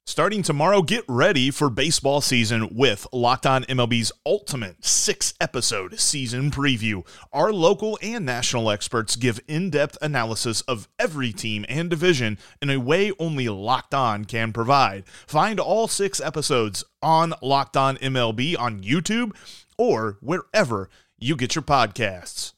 Starting 0.08 0.42
tomorrow, 0.44 0.82
get 0.82 1.06
ready 1.08 1.52
for 1.52 1.70
baseball 1.70 2.20
season 2.20 2.68
with 2.76 3.08
Locked 3.14 3.46
On 3.46 3.64
MLB's 3.66 4.12
ultimate 4.26 4.84
six 4.84 5.34
episode 5.40 6.00
season 6.00 6.52
preview. 6.52 7.08
Our 7.32 7.54
local 7.54 7.98
and 8.02 8.26
national 8.26 8.72
experts 8.72 9.16
give 9.16 9.40
in 9.48 9.70
depth 9.70 9.98
analysis 10.02 10.62
of 10.62 10.90
every 11.00 11.32
team 11.32 11.66
and 11.70 11.90
division 11.90 12.40
in 12.62 12.72
a 12.72 12.80
way 12.80 13.14
only 13.20 13.48
Locked 13.48 13.94
On 13.94 14.26
can 14.26 14.52
provide. 14.52 15.06
Find 15.28 15.60
all 15.62 15.88
six 15.88 16.20
episodes 16.20 16.84
on 17.02 17.34
Locked 17.42 17.78
On 17.78 17.96
MLB 17.98 18.60
on 18.60 18.82
YouTube 18.82 19.34
or 19.82 20.16
wherever 20.22 20.92
you 21.18 21.36
get 21.36 21.56
your 21.56 21.64
podcasts. 21.64 22.54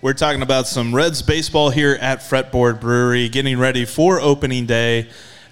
We're 0.00 0.12
talking 0.12 0.42
about 0.42 0.68
some 0.68 0.94
Reds 0.94 1.22
baseball 1.22 1.70
here 1.70 1.98
at 2.00 2.20
Fretboard 2.20 2.80
Brewery, 2.80 3.28
getting 3.28 3.58
ready 3.58 3.84
for 3.84 4.20
opening 4.20 4.64
day. 4.64 5.10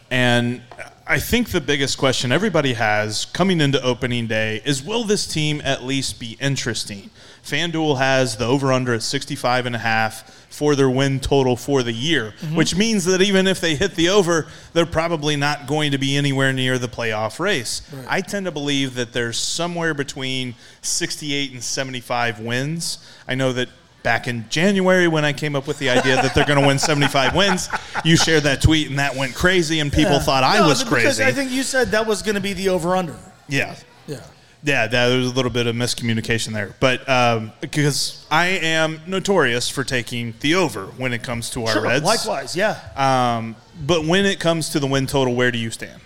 And 0.08 0.62
I 1.08 1.20
think 1.20 1.50
the 1.50 1.60
biggest 1.60 1.98
question 1.98 2.32
everybody 2.32 2.72
has 2.72 3.26
coming 3.26 3.60
into 3.60 3.80
opening 3.80 4.26
day 4.26 4.60
is 4.64 4.82
will 4.82 5.04
this 5.04 5.24
team 5.24 5.60
at 5.62 5.84
least 5.84 6.18
be 6.18 6.36
interesting? 6.40 7.10
FanDuel 7.44 7.98
has 7.98 8.38
the 8.38 8.44
over 8.44 8.72
under 8.72 8.92
at 8.92 9.02
65 9.02 9.66
and 9.66 9.76
a 9.76 9.78
half 9.78 10.28
for 10.50 10.74
their 10.74 10.90
win 10.90 11.20
total 11.20 11.54
for 11.54 11.84
the 11.84 11.92
year, 11.92 12.34
mm-hmm. 12.40 12.56
which 12.56 12.74
means 12.74 13.04
that 13.04 13.22
even 13.22 13.46
if 13.46 13.60
they 13.60 13.76
hit 13.76 13.94
the 13.94 14.08
over, 14.08 14.48
they're 14.72 14.84
probably 14.84 15.36
not 15.36 15.68
going 15.68 15.92
to 15.92 15.98
be 15.98 16.16
anywhere 16.16 16.52
near 16.52 16.76
the 16.76 16.88
playoff 16.88 17.38
race. 17.38 17.82
I 18.08 18.20
tend 18.20 18.46
to 18.46 18.52
believe 18.52 18.96
that 18.96 19.12
there's 19.12 19.38
somewhere 19.38 19.94
between 19.94 20.56
68 20.82 21.52
and 21.52 21.62
75 21.62 22.40
wins. 22.40 22.98
I 23.28 23.36
know 23.36 23.52
that 23.52 23.68
back 24.06 24.28
in 24.28 24.48
January 24.48 25.08
when 25.08 25.24
I 25.24 25.32
came 25.32 25.56
up 25.56 25.66
with 25.66 25.80
the 25.80 25.90
idea 25.90 26.14
that 26.14 26.32
they're 26.32 26.44
going 26.46 26.60
to 26.60 26.66
win 26.66 26.78
75 26.78 27.34
wins, 27.34 27.68
you 28.04 28.16
shared 28.16 28.44
that 28.44 28.62
tweet 28.62 28.88
and 28.88 29.00
that 29.00 29.16
went 29.16 29.34
crazy 29.34 29.80
and 29.80 29.92
people 29.92 30.20
thought 30.20 30.44
I 30.44 30.58
No, 30.60 30.68
was 30.68 30.84
because 30.84 31.02
crazy. 31.02 31.24
I 31.24 31.32
think 31.32 31.50
you 31.50 31.64
said 31.64 31.88
that 31.90 32.06
was 32.06 32.22
going 32.22 32.36
to 32.36 32.40
be 32.40 32.52
the 32.52 32.68
over 32.68 32.94
under. 32.94 33.16
yeah. 33.48 33.74
Yeah. 34.06 34.20
Yeah, 34.62 34.86
that, 34.86 35.08
there 35.08 35.18
was 35.18 35.26
a 35.26 35.34
little 35.34 35.50
bit 35.50 35.66
of 35.66 35.74
miscommunication 35.74 36.52
there, 36.52 36.74
but 36.78 37.06
um, 37.08 37.50
because 37.60 38.24
I 38.30 38.46
am 38.46 39.00
notorious 39.08 39.68
for 39.68 39.82
taking 39.82 40.34
the 40.38 40.54
over 40.54 40.86
when 40.86 41.12
it 41.12 41.24
comes 41.24 41.50
to 41.50 41.64
our 41.66 41.72
Sure. 41.72 41.82
Reds. 41.82 42.04
Likewise, 42.04 42.54
yeah. 42.56 42.78
Um, 42.96 43.56
but 43.84 44.04
when 44.06 44.24
it 44.24 44.38
comes 44.38 44.68
to 44.70 44.78
the 44.80 44.86
win 44.86 45.06
total, 45.08 45.34
where 45.34 45.50
do 45.50 45.58
you 45.58 45.70
stand? 45.72 46.00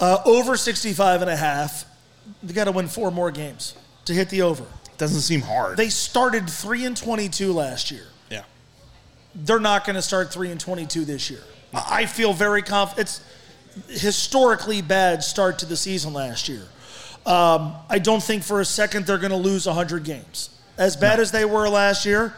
Uh, 0.00 0.18
over 0.24 0.56
65 0.56 1.22
and 1.22 1.30
a 1.30 1.36
half. 1.36 1.84
They 2.42 2.52
got 2.52 2.64
to 2.64 2.72
win 2.72 2.88
four 2.88 3.10
more 3.12 3.30
games 3.30 3.74
to 4.06 4.12
hit 4.12 4.28
the 4.28 4.42
over. 4.42 4.64
Doesn't 4.98 5.20
seem 5.20 5.42
hard. 5.42 5.76
They 5.76 5.88
started 5.88 6.48
3 6.48 6.84
and 6.86 6.96
22 6.96 7.52
last 7.52 7.90
year. 7.90 8.06
yeah. 8.30 8.42
They're 9.34 9.60
not 9.60 9.84
going 9.84 9.96
to 9.96 10.02
start 10.02 10.32
3 10.32 10.50
and 10.50 10.60
22 10.60 11.04
this 11.04 11.30
year. 11.30 11.40
I 11.74 12.06
feel 12.06 12.32
very 12.32 12.62
confident. 12.62 13.20
It's 13.88 14.00
historically 14.02 14.80
bad 14.80 15.22
start 15.22 15.58
to 15.58 15.66
the 15.66 15.76
season 15.76 16.12
last 16.14 16.48
year. 16.48 16.62
Um, 17.26 17.74
I 17.90 17.98
don't 17.98 18.22
think 18.22 18.44
for 18.44 18.60
a 18.60 18.64
second 18.64 19.04
they're 19.04 19.18
going 19.18 19.32
to 19.32 19.36
lose 19.36 19.66
100 19.66 20.04
games. 20.04 20.50
As 20.78 20.96
bad 20.96 21.20
as 21.20 21.32
they 21.32 21.44
were 21.44 21.68
last 21.68 22.06
year, 22.06 22.34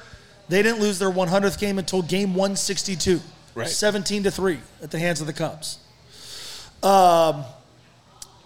they 0.49 0.63
didn't 0.63 0.81
lose 0.81 0.99
their 0.99 1.11
100th 1.11 1.59
game 1.59 1.79
until 1.79 2.03
game 2.03 2.35
162, 2.35 3.21
Right. 3.55 3.69
17 3.69 4.23
to 4.25 4.31
three 4.31 4.59
at 4.83 4.91
the 4.91 4.99
hands 4.99 5.21
of 5.21 5.27
the 5.27 5.33
Cubs. 5.33 5.79
Um, 6.83 7.45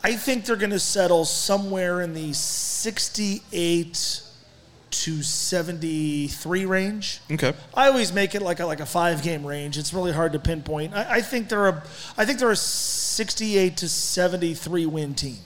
I 0.04 0.14
think 0.16 0.44
they're 0.46 0.56
going 0.56 0.70
to 0.70 0.78
settle 0.80 1.24
somewhere 1.24 2.00
in 2.00 2.12
the 2.14 2.32
68 2.32 4.22
to 4.90 5.22
73 5.22 6.66
range. 6.66 7.20
Okay. 7.30 7.54
I 7.74 7.88
always 7.88 8.12
make 8.12 8.34
it 8.34 8.42
like 8.42 8.60
a, 8.60 8.66
like 8.66 8.80
a 8.80 8.86
five 8.86 9.22
game 9.22 9.46
range. 9.46 9.78
It's 9.78 9.94
really 9.94 10.12
hard 10.12 10.32
to 10.34 10.38
pinpoint. 10.38 10.94
I, 10.94 11.14
I 11.16 11.20
think 11.22 11.48
they're 11.48 11.68
a 11.68 11.82
I 12.18 12.24
think 12.24 12.38
they're 12.38 12.50
a 12.50 12.56
68 12.56 13.76
to 13.78 13.88
73 13.88 14.86
win 14.86 15.14
team. 15.14 15.38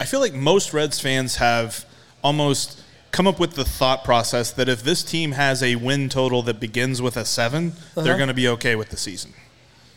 I 0.00 0.04
feel 0.06 0.20
like 0.20 0.34
most 0.34 0.72
Reds 0.72 0.98
fans 0.98 1.36
have 1.36 1.84
almost 2.24 2.82
come 3.12 3.26
up 3.26 3.38
with 3.38 3.52
the 3.54 3.64
thought 3.64 4.02
process 4.04 4.50
that 4.52 4.68
if 4.68 4.82
this 4.82 5.02
team 5.04 5.32
has 5.32 5.62
a 5.62 5.76
win 5.76 6.08
total 6.08 6.42
that 6.42 6.58
begins 6.60 7.00
with 7.02 7.16
a 7.16 7.24
7 7.24 7.72
they're 7.94 8.04
Uh-huh. 8.04 8.16
going 8.16 8.28
to 8.28 8.34
be 8.34 8.48
okay 8.48 8.74
with 8.76 8.88
the 8.90 8.96
season. 8.96 9.34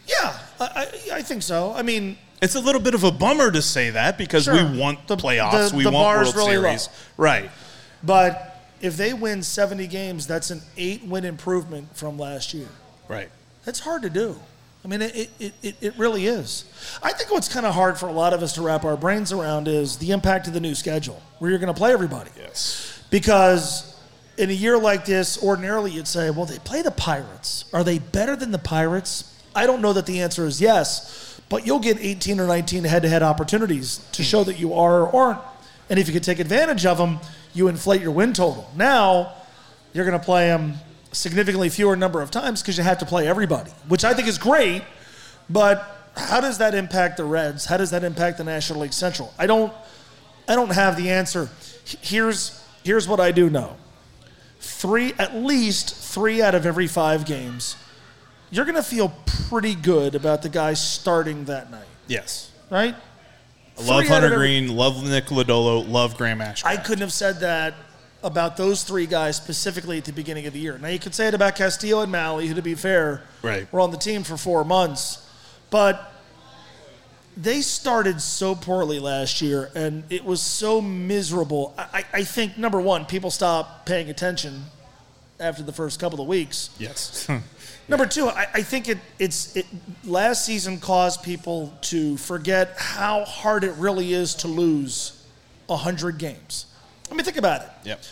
Yeah, 0.08 0.38
I, 0.60 0.66
I, 1.12 1.16
I 1.18 1.22
think 1.22 1.42
so. 1.44 1.74
I 1.74 1.82
mean, 1.82 2.18
It's 2.42 2.56
a 2.56 2.60
little 2.60 2.82
bit 2.82 2.94
of 2.94 3.04
a 3.04 3.12
bummer 3.12 3.52
to 3.52 3.62
say 3.62 3.92
that 3.92 4.18
because 4.18 4.44
Sure. 4.46 4.54
we 4.56 4.78
want 4.78 5.08
The- 5.08 5.16
playoffs, 5.18 5.70
the- 5.72 5.78
we 5.78 5.84
the 5.84 5.92
want 5.92 6.20
World 6.20 6.36
really 6.36 6.58
low. 6.58 6.64
Series, 6.64 6.90
right? 7.18 7.50
but 8.04 8.50
if 8.82 8.98
they 8.98 9.14
win 9.14 9.42
70 9.44 9.88
games, 9.88 10.28
that's 10.28 10.50
an 10.50 10.62
eight 10.76 11.06
win 11.06 11.24
improvement 11.24 11.96
from 11.96 12.20
last 12.20 12.54
year. 12.54 12.68
Right. 13.08 13.30
That's 13.64 13.80
hard 13.80 14.02
to 14.02 14.10
do. 14.10 14.38
I 14.84 14.90
mean, 14.90 15.02
it, 15.02 15.30
it, 15.40 15.54
it, 15.62 15.76
it 15.80 15.94
really 15.98 16.28
is. 16.28 16.66
I 17.02 17.14
think 17.14 17.32
what's 17.32 17.48
kind 17.48 17.66
of 17.66 17.74
hard 17.74 17.98
for 17.98 18.08
a 18.10 18.12
lot 18.12 18.34
of 18.34 18.44
us 18.44 18.52
to 18.56 18.62
wrap 18.62 18.84
our 18.84 18.98
brains 18.98 19.32
around 19.32 19.70
is 19.70 19.96
the 19.96 20.12
impact 20.12 20.48
of 20.48 20.54
the 20.54 20.60
new 20.60 20.76
schedule, 20.76 21.22
where 21.40 21.50
you're 21.50 21.60
going 21.60 21.74
to 21.74 21.78
play 21.78 21.94
everybody. 21.94 22.30
Yes. 22.38 23.00
Because 23.10 23.96
in 24.38 24.50
a 24.50 24.54
year 24.54 24.78
like 24.78 25.06
this, 25.06 25.42
ordinarily 25.42 25.92
you'd 25.92 26.10
say, 26.10 26.30
well, 26.32 26.46
they 26.46 26.60
play 26.60 26.82
the 26.82 26.92
Pirates. 26.92 27.64
Are 27.72 27.86
they 27.86 28.00
better 28.00 28.36
than 28.36 28.52
the 28.52 28.58
Pirates? 28.60 29.24
I 29.56 29.66
don't 29.66 29.82
know 29.82 29.94
that 29.94 30.06
the 30.06 30.20
answer 30.20 30.46
is 30.46 30.60
yes, 30.60 31.33
but 31.54 31.68
you'll 31.68 31.78
get 31.78 32.00
18 32.00 32.40
or 32.40 32.48
19 32.48 32.84
head 32.84 33.04
to 33.04 33.08
head 33.08 33.22
opportunities 33.22 34.00
to 34.14 34.24
show 34.24 34.44
that 34.44 34.58
you 34.58 34.74
are 34.74 35.02
or 35.04 35.16
aren't. 35.16 35.40
And 35.88 36.00
if 36.00 36.08
you 36.08 36.14
can 36.14 36.24
take 36.24 36.40
advantage 36.40 36.84
of 36.84 36.98
them, 36.98 37.20
you 37.54 37.68
inflate 37.68 38.02
your 38.02 38.10
win 38.10 38.34
total. 38.34 38.68
Now, 38.76 39.34
you're 39.94 40.04
going 40.04 40.20
to 40.20 40.26
play 40.26 40.48
them 40.48 40.74
significantly 41.12 41.70
fewer 41.70 41.96
number 41.96 42.24
of 42.24 42.32
times 42.32 42.64
because 42.64 42.76
you 42.80 42.84
have 42.84 42.98
to 42.98 43.06
play 43.06 43.28
everybody, 43.28 43.70
which 43.88 44.04
I 44.04 44.16
think 44.16 44.28
is 44.28 44.40
great. 44.40 44.82
But 45.48 46.10
how 46.18 46.42
does 46.42 46.58
that 46.58 46.74
impact 46.74 47.18
the 47.18 47.24
Reds? 47.24 47.66
How 47.66 47.78
does 47.78 47.92
that 47.92 48.04
impact 48.04 48.40
the 48.40 48.46
National 48.46 48.80
League 48.80 48.92
Central? 48.92 49.32
I 49.38 49.46
don't, 49.46 49.72
I 50.48 50.56
don't 50.56 50.72
have 50.72 50.98
the 50.98 51.12
answer. 51.12 51.52
Here's 52.02 52.66
here's 52.84 53.08
what 53.08 53.20
I 53.20 53.32
do 53.32 53.52
know. 53.52 53.76
Three, 54.60 55.14
at 55.20 55.36
least 55.36 55.94
three 55.94 56.42
out 56.42 56.56
of 56.56 56.66
every 56.66 56.88
five 56.88 57.28
games, 57.28 57.76
you're 58.54 58.66
going 58.66 58.76
to 58.76 58.84
feel 58.84 59.10
pretty 59.50 59.74
good 59.74 60.14
about 60.16 60.44
the 60.44 60.50
guy 60.50 60.74
starting 60.76 61.46
that 61.46 61.72
night, 61.72 61.88
Yes. 62.08 62.52
right? 62.70 62.96
Love 63.78 63.86
Three 63.86 63.96
out 63.96 64.06
Hunter 64.22 64.26
every- 64.28 64.38
Green, 64.38 64.76
love 64.76 65.04
Nick 65.04 65.26
Lodolo, 65.28 65.88
love 65.90 66.16
Graham 66.18 66.38
Ashcraft. 66.40 66.66
I 66.66 66.78
couldn't 66.78 67.02
have 67.02 67.14
said 67.14 67.40
that 67.40 67.74
about 68.22 68.56
those 68.56 68.84
three 68.84 69.08
guys 69.08 69.36
specifically 69.38 69.98
at 69.98 70.06
the 70.06 70.14
beginning 70.14 70.46
of 70.46 70.54
the 70.54 70.60
year. 70.60 70.78
Now 70.78 70.90
you 70.90 71.00
could 71.00 71.16
say 71.16 71.28
it 71.28 71.34
about 71.34 71.56
Castillo 71.56 72.02
and 72.02 72.12
Mahle, 72.14 72.46
who, 72.48 72.54
to 72.54 72.62
be 72.62 72.76
fair, 72.76 73.24
Right. 73.42 73.72
were 73.74 73.80
on 73.82 73.90
the 73.92 73.98
team 73.98 74.24
for 74.24 74.38
four 74.38 74.64
months, 74.64 75.18
but 75.72 76.12
they 77.36 77.62
started 77.62 78.22
so 78.22 78.54
poorly 78.54 79.00
last 79.00 79.42
year, 79.42 79.72
and 79.74 80.04
it 80.12 80.24
was 80.24 80.40
so 80.42 80.80
miserable. 80.80 81.74
I, 81.78 81.86
I- 81.94 82.06
I 82.20 82.24
think 82.24 82.58
number 82.60 82.80
one, 82.80 83.06
people 83.06 83.32
stopped 83.32 83.88
paying 83.88 84.10
attention 84.10 84.66
after 85.40 85.64
the 85.64 85.74
first 85.74 86.00
couple 86.00 86.22
of 86.22 86.28
weeks. 86.28 86.70
yes. 86.78 87.28
Number 87.88 88.06
two, 88.06 88.30
I, 88.30 88.48
I 88.54 88.62
think 88.62 88.88
it, 88.88 88.98
it's 89.20 89.56
it, 89.56 89.66
last 90.06 90.46
season 90.46 90.80
caused 90.80 91.22
people 91.22 91.74
to 91.82 92.16
forget 92.18 92.76
how 92.78 93.26
hard 93.26 93.64
it 93.64 93.74
really 93.74 94.14
is 94.14 94.36
to 94.36 94.48
lose 94.48 95.20
hundred 95.70 96.20
games. 96.20 96.68
I 97.10 97.16
mean, 97.16 97.26
think 97.26 97.38
about 97.38 97.62
it. 97.64 97.70
yep. 97.84 98.04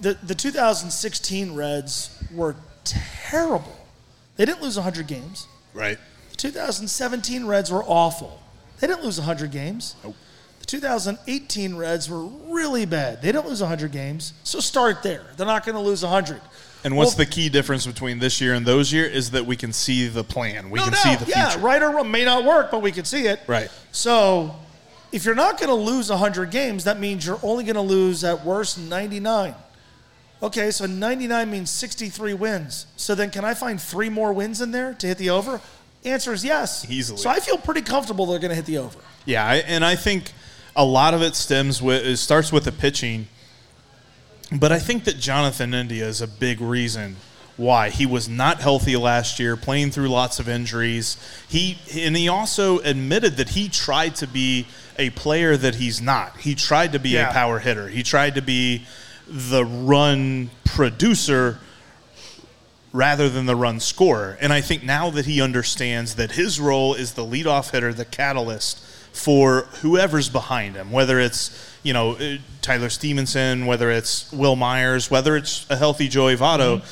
The 0.00 0.16
the 0.22 0.34
2016 0.34 1.54
Reds 1.56 2.22
were 2.32 2.54
terrible. 2.84 3.76
They 4.36 4.44
didn't 4.44 4.62
lose 4.62 4.76
100 4.76 5.08
games. 5.08 5.48
Right. 5.74 5.98
The 6.30 6.36
2017 6.36 7.46
Reds 7.46 7.72
were 7.72 7.82
awful. 7.82 8.40
They 8.78 8.86
didn't 8.86 9.02
lose 9.02 9.18
100 9.18 9.50
games. 9.50 9.96
Nope. 10.04 10.14
The 10.60 10.66
2018 10.66 11.76
Reds 11.76 12.08
were 12.08 12.24
really 12.24 12.86
bad. 12.86 13.20
They 13.20 13.32
didn't 13.32 13.46
lose 13.48 13.60
100 13.60 13.90
games. 13.90 14.32
So 14.44 14.60
start 14.60 15.02
there. 15.02 15.26
They're 15.36 15.46
not 15.46 15.66
going 15.66 15.74
to 15.74 15.80
lose 15.80 16.04
100. 16.04 16.40
And 16.84 16.96
what's 16.96 17.10
Well- 17.16 17.18
the 17.18 17.26
key 17.26 17.48
difference 17.48 17.86
between 17.86 18.18
this 18.20 18.40
year 18.40 18.54
and 18.54 18.64
those 18.64 18.92
year 18.92 19.04
is 19.04 19.30
that 19.32 19.46
we 19.46 19.56
can 19.56 19.72
see 19.72 20.06
the 20.06 20.22
plan. 20.24 20.70
We 20.70 20.78
No 20.78 20.84
can 20.84 20.92
doubt. 20.92 21.02
see 21.02 21.24
the 21.24 21.30
yeah, 21.30 21.48
future. 21.50 21.64
right 21.64 21.82
or 21.82 21.90
wrong 21.90 22.10
may 22.10 22.24
not 22.24 22.44
work, 22.44 22.70
but 22.70 22.82
we 22.82 22.92
can 22.92 23.04
see 23.04 23.26
it. 23.26 23.40
Right. 23.46 23.68
So, 23.90 24.54
if 25.10 25.24
you're 25.24 25.34
not 25.34 25.58
going 25.58 25.68
to 25.70 25.74
lose 25.74 26.08
100 26.10 26.50
games, 26.50 26.84
that 26.84 27.00
means 27.00 27.26
you're 27.26 27.40
only 27.42 27.64
going 27.64 27.74
to 27.76 27.80
lose 27.80 28.22
at 28.24 28.44
worst 28.44 28.78
99. 28.78 29.54
Okay, 30.40 30.70
so 30.70 30.86
99 30.86 31.50
means 31.50 31.68
63 31.70 32.32
wins. 32.34 32.86
So 32.96 33.14
then, 33.16 33.30
can 33.30 33.44
I 33.44 33.54
find 33.54 33.80
three 33.80 34.08
more 34.08 34.32
wins 34.32 34.60
in 34.60 34.70
there 34.70 34.94
to 34.94 35.06
hit 35.08 35.18
the 35.18 35.30
over? 35.30 35.60
Answer 36.04 36.32
is 36.32 36.44
yes. 36.44 36.86
Easily. 36.88 37.18
So 37.18 37.28
I 37.28 37.40
feel 37.40 37.58
pretty 37.58 37.82
comfortable 37.82 38.24
they're 38.26 38.38
going 38.38 38.50
to 38.50 38.54
hit 38.54 38.66
the 38.66 38.78
over. 38.78 38.98
Yeah, 39.24 39.44
and 39.50 39.84
I 39.84 39.96
think 39.96 40.30
a 40.76 40.84
lot 40.84 41.12
of 41.12 41.22
it 41.22 41.34
stems 41.34 41.82
with 41.82 42.06
it 42.06 42.18
starts 42.18 42.52
with 42.52 42.64
the 42.64 42.70
pitching, 42.72 43.26
but 44.52 44.72
I 44.72 44.78
think 44.78 45.04
that 45.04 45.18
Jonathan 45.18 45.74
India 45.74 46.06
is 46.06 46.20
a 46.20 46.26
big 46.26 46.60
reason 46.60 47.16
why 47.56 47.90
he 47.90 48.06
was 48.06 48.28
not 48.28 48.60
healthy 48.60 48.96
last 48.96 49.40
year, 49.40 49.56
playing 49.56 49.90
through 49.90 50.08
lots 50.08 50.38
of 50.38 50.48
injuries. 50.48 51.16
He 51.48 51.78
and 51.94 52.16
he 52.16 52.28
also 52.28 52.78
admitted 52.80 53.36
that 53.36 53.50
he 53.50 53.68
tried 53.68 54.14
to 54.16 54.26
be 54.28 54.66
a 54.96 55.10
player 55.10 55.56
that 55.56 55.74
he's 55.76 56.00
not. 56.00 56.38
He 56.38 56.54
tried 56.54 56.92
to 56.92 56.98
be 56.98 57.10
Yeah. 57.10 57.30
a 57.30 57.32
power 57.32 57.58
hitter. 57.58 57.88
He 57.88 58.02
tried 58.02 58.36
to 58.36 58.42
be 58.42 58.86
the 59.26 59.64
run 59.64 60.50
producer 60.64 61.58
rather 62.92 63.28
than 63.28 63.46
the 63.46 63.56
run 63.56 63.80
scorer. 63.80 64.38
And 64.40 64.52
I 64.52 64.60
think 64.60 64.82
now 64.82 65.10
that 65.10 65.26
he 65.26 65.40
understands 65.42 66.14
that 66.14 66.32
his 66.32 66.58
role 66.58 66.94
is 66.94 67.12
the 67.12 67.24
leadoff 67.24 67.70
hitter, 67.72 67.92
the 67.92 68.04
catalyst 68.04 68.80
for 69.12 69.62
whoever's 69.82 70.28
behind 70.28 70.76
him, 70.76 70.90
whether 70.90 71.18
it's 71.18 71.76
you 71.82 71.92
know 71.92 72.12
uh, 72.12 72.36
Tyler 72.62 72.90
Stephenson, 72.90 73.66
whether 73.66 73.90
it's 73.90 74.32
Wil 74.32 74.56
Myers, 74.56 75.10
whether 75.10 75.36
it's 75.36 75.68
a 75.70 75.76
healthy 75.76 76.08
Joey 76.08 76.36
Votto. 76.36 76.82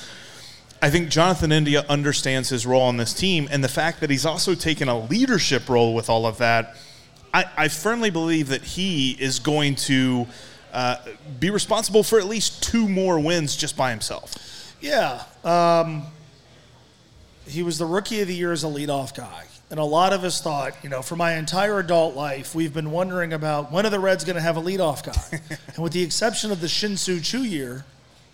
I 0.82 0.90
think 0.90 1.08
Jonathan 1.08 1.52
India 1.52 1.84
understands 1.88 2.50
his 2.50 2.66
role 2.66 2.82
on 2.82 2.96
this 2.96 3.14
team, 3.14 3.48
and 3.50 3.64
the 3.64 3.68
fact 3.68 4.00
that 4.00 4.10
he's 4.10 4.26
also 4.26 4.54
taken 4.54 4.88
a 4.88 4.98
leadership 4.98 5.68
role 5.68 5.94
with 5.94 6.10
all 6.10 6.26
of 6.26 6.38
that. 6.38 6.76
I, 7.34 7.44
I 7.56 7.68
firmly 7.68 8.08
believe 8.08 8.48
that 8.48 8.62
he 8.62 9.10
is 9.12 9.40
going 9.40 9.74
to 9.74 10.26
uh, 10.72 10.96
be 11.38 11.50
responsible 11.50 12.02
for 12.02 12.18
at 12.18 12.26
least 12.26 12.62
two 12.62 12.88
more 12.88 13.18
wins 13.18 13.56
just 13.56 13.76
by 13.76 13.90
himself. 13.90 14.74
Yeah. 14.80 15.22
Um, 15.44 16.04
he 17.46 17.62
was 17.62 17.78
the 17.78 17.86
rookie 17.86 18.20
of 18.20 18.28
the 18.28 18.34
year 18.34 18.52
as 18.52 18.64
a 18.64 18.68
leadoff 18.68 19.14
guy. 19.14 19.44
And 19.68 19.80
a 19.80 19.84
lot 19.84 20.12
of 20.12 20.22
us 20.22 20.40
thought, 20.40 20.74
you 20.84 20.88
know, 20.88 21.02
for 21.02 21.16
my 21.16 21.34
entire 21.34 21.80
adult 21.80 22.14
life, 22.14 22.54
we've 22.54 22.72
been 22.72 22.92
wondering 22.92 23.32
about 23.32 23.72
when 23.72 23.84
are 23.84 23.90
the 23.90 23.98
Reds 23.98 24.24
going 24.24 24.36
to 24.36 24.42
have 24.42 24.56
a 24.56 24.62
leadoff 24.62 25.02
guy? 25.04 25.40
and 25.74 25.78
with 25.82 25.92
the 25.92 26.02
exception 26.02 26.52
of 26.52 26.60
the 26.60 26.68
Shin-Soo 26.68 27.20
Choo 27.20 27.42
year, 27.42 27.84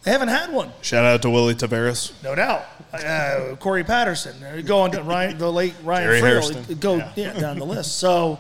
they 0.03 0.11
haven't 0.11 0.29
had 0.29 0.53
one. 0.53 0.73
Shout 0.83 1.05
out 1.05 1.23
to 1.23 1.31
Willy 1.31 1.55
Taveras. 1.55 2.13
No 2.23 2.35
doubt. 2.35 2.65
Uh, 2.93 3.57
Corey 3.61 3.85
Patterson, 3.85 4.43
uh, 4.43 4.61
go 4.61 4.81
on 4.81 4.91
to 4.91 5.03
Ryan, 5.03 5.39
the 5.39 5.51
late 5.51 5.75
Ryan 5.83 6.21
Jerry 6.21 6.75
go 6.75 6.97
Yeah. 6.97 7.13
yeah, 7.17 7.33
down 7.33 7.59
the 7.59 7.65
list. 7.65 7.99
So 7.99 8.39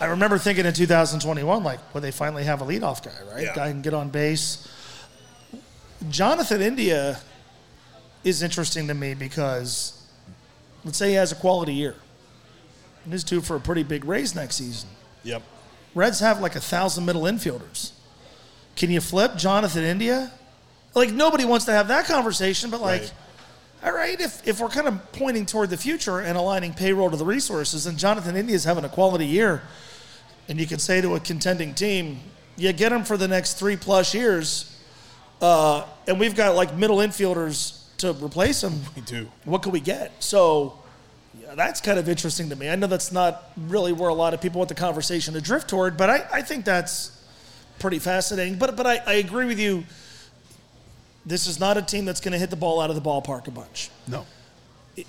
I 0.00 0.06
remember 0.06 0.38
thinking 0.38 0.64
in 0.64 0.72
2021, 0.72 1.64
like, 1.64 1.80
well, 1.92 2.00
they 2.00 2.12
finally 2.12 2.44
have 2.44 2.62
a 2.62 2.64
leadoff 2.64 3.04
guy, 3.04 3.12
right? 3.30 3.44
Yeah. 3.44 3.54
Guy 3.54 3.70
can 3.72 3.82
get 3.82 3.92
on 3.94 4.08
base. 4.08 4.66
Jonathan 6.08 6.62
India 6.62 7.18
is 8.24 8.42
interesting 8.42 8.86
to 8.88 8.94
me 8.94 9.14
because 9.14 10.02
let's 10.84 10.96
say 10.98 11.10
he 11.10 11.14
has 11.14 11.32
a 11.32 11.36
quality 11.36 11.74
year. 11.74 11.94
And 13.06 13.12
he's 13.14 13.22
due 13.24 13.40
for 13.40 13.54
a 13.54 13.60
pretty 13.60 13.84
big 13.84 14.04
raise 14.04 14.34
next 14.34 14.56
season. 14.56 14.88
Yep. 15.22 15.42
Reds 15.94 16.18
have 16.20 16.40
like 16.40 16.56
a 16.56 16.60
thousand 16.60 17.06
middle 17.06 17.22
infielders. 17.22 17.92
Can 18.74 18.90
you 18.90 19.00
flip 19.00 19.36
Jonathan 19.36 19.84
India? 19.84 20.32
Like 20.94 21.12
nobody 21.12 21.44
wants 21.44 21.66
to 21.66 21.72
have 21.72 21.86
that 21.88 22.06
conversation, 22.06 22.68
but 22.68 22.80
like, 22.80 23.02
Right. 23.02 23.12
all 23.84 23.92
right, 23.92 24.20
if, 24.20 24.46
if 24.46 24.60
we're 24.60 24.68
kind 24.68 24.88
of 24.88 25.12
pointing 25.12 25.46
toward 25.46 25.70
the 25.70 25.76
future 25.76 26.18
and 26.18 26.36
aligning 26.36 26.74
payroll 26.74 27.10
to 27.12 27.16
the 27.16 27.24
resources, 27.24 27.86
and 27.86 27.96
Jonathan 27.96 28.36
India 28.36 28.56
is 28.56 28.64
having 28.64 28.84
a 28.84 28.88
quality 28.88 29.24
year, 29.26 29.62
and 30.48 30.58
you 30.58 30.66
can 30.66 30.78
say 30.80 31.00
to 31.00 31.14
a 31.14 31.20
contending 31.20 31.74
team, 31.74 32.18
you 32.56 32.72
get 32.72 32.90
him 32.90 33.04
for 33.04 33.16
the 33.16 33.28
next 33.28 33.54
three 33.54 33.76
plus 33.76 34.14
years, 34.14 34.76
uh, 35.40 35.84
and 36.08 36.18
we've 36.18 36.34
got 36.34 36.56
like 36.56 36.74
middle 36.74 36.96
infielders 36.98 37.82
to 37.98 38.12
replace 38.14 38.64
him. 38.64 38.80
We 38.96 39.02
do. 39.02 39.28
What 39.44 39.62
could 39.62 39.72
we 39.72 39.80
get? 39.80 40.22
So 40.24 40.78
Yeah, 41.40 41.54
that's 41.54 41.80
kind 41.80 41.98
of 41.98 42.08
interesting 42.08 42.48
to 42.50 42.56
me. 42.56 42.68
I 42.68 42.76
know 42.76 42.86
that's 42.86 43.12
not 43.12 43.50
really 43.56 43.92
where 43.92 44.08
a 44.08 44.14
lot 44.14 44.34
of 44.34 44.40
people 44.40 44.58
want 44.58 44.68
the 44.68 44.74
conversation 44.74 45.34
to 45.34 45.40
drift 45.40 45.68
toward, 45.68 45.96
but 45.96 46.10
I, 46.10 46.26
I 46.32 46.42
think 46.42 46.64
that's 46.64 47.22
pretty 47.78 47.98
fascinating. 47.98 48.58
But 48.58 48.76
but 48.76 48.86
I, 48.86 49.02
I 49.06 49.14
agree 49.14 49.46
with 49.46 49.58
you. 49.58 49.84
This 51.24 51.46
is 51.46 51.58
not 51.58 51.76
a 51.76 51.82
team 51.82 52.04
that's 52.04 52.20
going 52.20 52.32
to 52.32 52.38
hit 52.38 52.50
the 52.50 52.56
ball 52.56 52.80
out 52.80 52.90
of 52.90 52.96
the 52.96 53.02
ballpark 53.02 53.48
a 53.48 53.50
bunch. 53.50 53.90
No. 54.06 54.26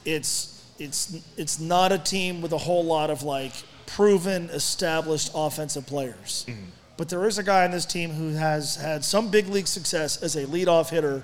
It's 0.03 0.65
it's 0.79 1.17
it's 1.37 1.59
not 1.59 1.91
a 1.91 1.97
team 1.97 2.41
with 2.41 2.51
a 2.51 2.57
whole 2.57 2.83
lot 2.83 3.09
of 3.09 3.23
like 3.23 3.53
proven, 3.85 4.49
established 4.49 5.31
offensive 5.33 5.87
players. 5.87 6.45
Mm-hmm. 6.47 6.65
But 6.97 7.09
there 7.09 7.25
is 7.27 7.37
a 7.37 7.43
guy 7.43 7.63
on 7.63 7.71
this 7.71 7.85
team 7.85 8.11
who 8.11 8.33
has 8.33 8.75
had 8.75 9.05
some 9.05 9.29
big 9.29 9.47
league 9.47 9.67
success 9.67 10.21
as 10.21 10.35
a 10.35 10.45
leadoff 10.45 10.89
hitter, 10.89 11.23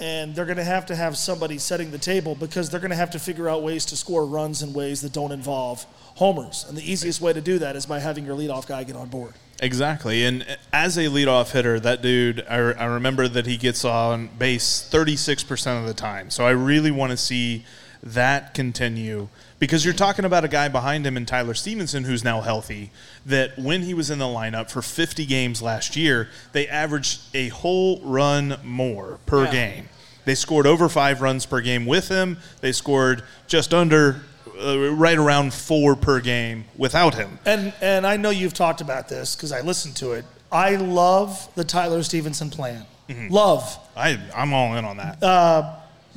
and 0.00 0.34
they're 0.34 0.44
going 0.44 0.58
to 0.58 0.64
have 0.64 0.86
to 0.86 0.96
have 0.96 1.16
somebody 1.16 1.58
setting 1.58 1.90
the 1.90 1.98
table 1.98 2.34
because 2.34 2.70
they're 2.70 2.80
going 2.80 2.90
to 2.90 2.96
have 2.96 3.10
to 3.10 3.18
figure 3.18 3.48
out 3.48 3.62
ways 3.62 3.84
to 3.86 3.96
score 3.96 4.24
runs 4.24 4.62
in 4.62 4.72
ways 4.72 5.00
that 5.02 5.12
don't 5.12 5.32
involve 5.32 5.84
homers. 6.14 6.64
And 6.68 6.76
the 6.76 6.90
easiest 6.90 7.20
way 7.20 7.32
to 7.32 7.40
do 7.40 7.58
that 7.58 7.76
is 7.76 7.86
by 7.86 7.98
having 7.98 8.24
your 8.24 8.36
leadoff 8.36 8.66
guy 8.66 8.84
get 8.84 8.96
on 8.96 9.08
board. 9.08 9.34
Exactly. 9.60 10.24
And 10.24 10.46
as 10.72 10.96
a 10.96 11.06
leadoff 11.06 11.50
hitter, 11.50 11.80
that 11.80 12.00
dude, 12.00 12.44
I, 12.48 12.56
I 12.56 12.84
remember 12.84 13.26
that 13.26 13.46
he 13.46 13.56
gets 13.56 13.84
on 13.84 14.28
base 14.38 14.88
36% 14.90 15.80
of 15.80 15.86
the 15.86 15.94
time. 15.94 16.30
So 16.30 16.46
I 16.46 16.50
really 16.50 16.92
want 16.92 17.10
to 17.10 17.16
see 17.16 17.64
that 18.02 18.54
continue 18.54 19.28
because 19.58 19.84
you're 19.84 19.94
talking 19.94 20.24
about 20.24 20.44
a 20.44 20.48
guy 20.48 20.68
behind 20.68 21.06
him 21.06 21.16
in 21.16 21.26
Tyler 21.26 21.54
Stephenson 21.54 22.04
who's 22.04 22.22
now 22.24 22.40
healthy. 22.40 22.90
That 23.26 23.58
when 23.58 23.82
he 23.82 23.94
was 23.94 24.10
in 24.10 24.18
the 24.18 24.26
lineup 24.26 24.70
for 24.70 24.82
50 24.82 25.26
games 25.26 25.60
last 25.62 25.96
year, 25.96 26.28
they 26.52 26.68
averaged 26.68 27.20
a 27.34 27.48
whole 27.48 28.00
run 28.02 28.56
more 28.62 29.18
per 29.26 29.44
Yeah. 29.46 29.50
game. 29.52 29.88
They 30.24 30.34
scored 30.34 30.66
over 30.66 30.88
five 30.88 31.20
runs 31.22 31.46
per 31.46 31.60
game 31.60 31.86
with 31.86 32.08
him. 32.08 32.38
They 32.60 32.72
scored 32.72 33.22
just 33.46 33.72
under, 33.72 34.20
uh, 34.62 34.76
right 34.92 35.16
around 35.16 35.54
four 35.54 35.96
per 35.96 36.20
game 36.20 36.66
without 36.76 37.14
him. 37.14 37.38
And 37.46 37.72
and 37.80 38.06
I 38.06 38.16
know 38.18 38.30
you've 38.30 38.52
talked 38.54 38.80
about 38.80 39.08
this 39.08 39.34
because 39.34 39.52
I 39.52 39.60
listened 39.62 39.96
to 39.96 40.12
it. 40.12 40.24
I 40.52 40.76
love 40.76 41.48
the 41.54 41.64
Tyler 41.64 42.02
Stephenson 42.02 42.50
plan. 42.50 42.84
Love. 43.30 43.78
I, 43.96 44.18
I'm 44.36 44.52
all 44.52 44.74
in 44.76 44.84
on 44.84 44.98
that. 44.98 45.18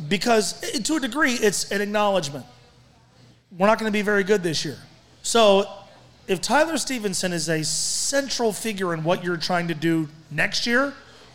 because 0.09 0.61
eh, 0.63 0.79
to 0.79 0.95
a 0.95 0.99
degree 0.99 1.33
it's 1.33 1.71
an 1.71 1.79
acknowledgement 1.81 2.45
we're 3.57 3.67
not 3.67 3.77
going 3.79 3.91
to 3.91 3.97
be 3.97 4.01
very 4.01 4.23
good 4.23 4.43
this 4.43 4.63
year 4.65 4.77
so 5.21 5.65
if 6.27 6.41
tyler 6.41 6.77
stephenson 6.77 7.33
is 7.33 7.49
a 7.49 7.63
central 7.63 8.51
figure 8.53 8.93
in 8.93 9.03
what 9.03 9.23
you're 9.23 9.37
trying 9.37 9.67
to 9.67 9.73
do 9.73 10.07
next 10.29 10.65
year 10.65 10.93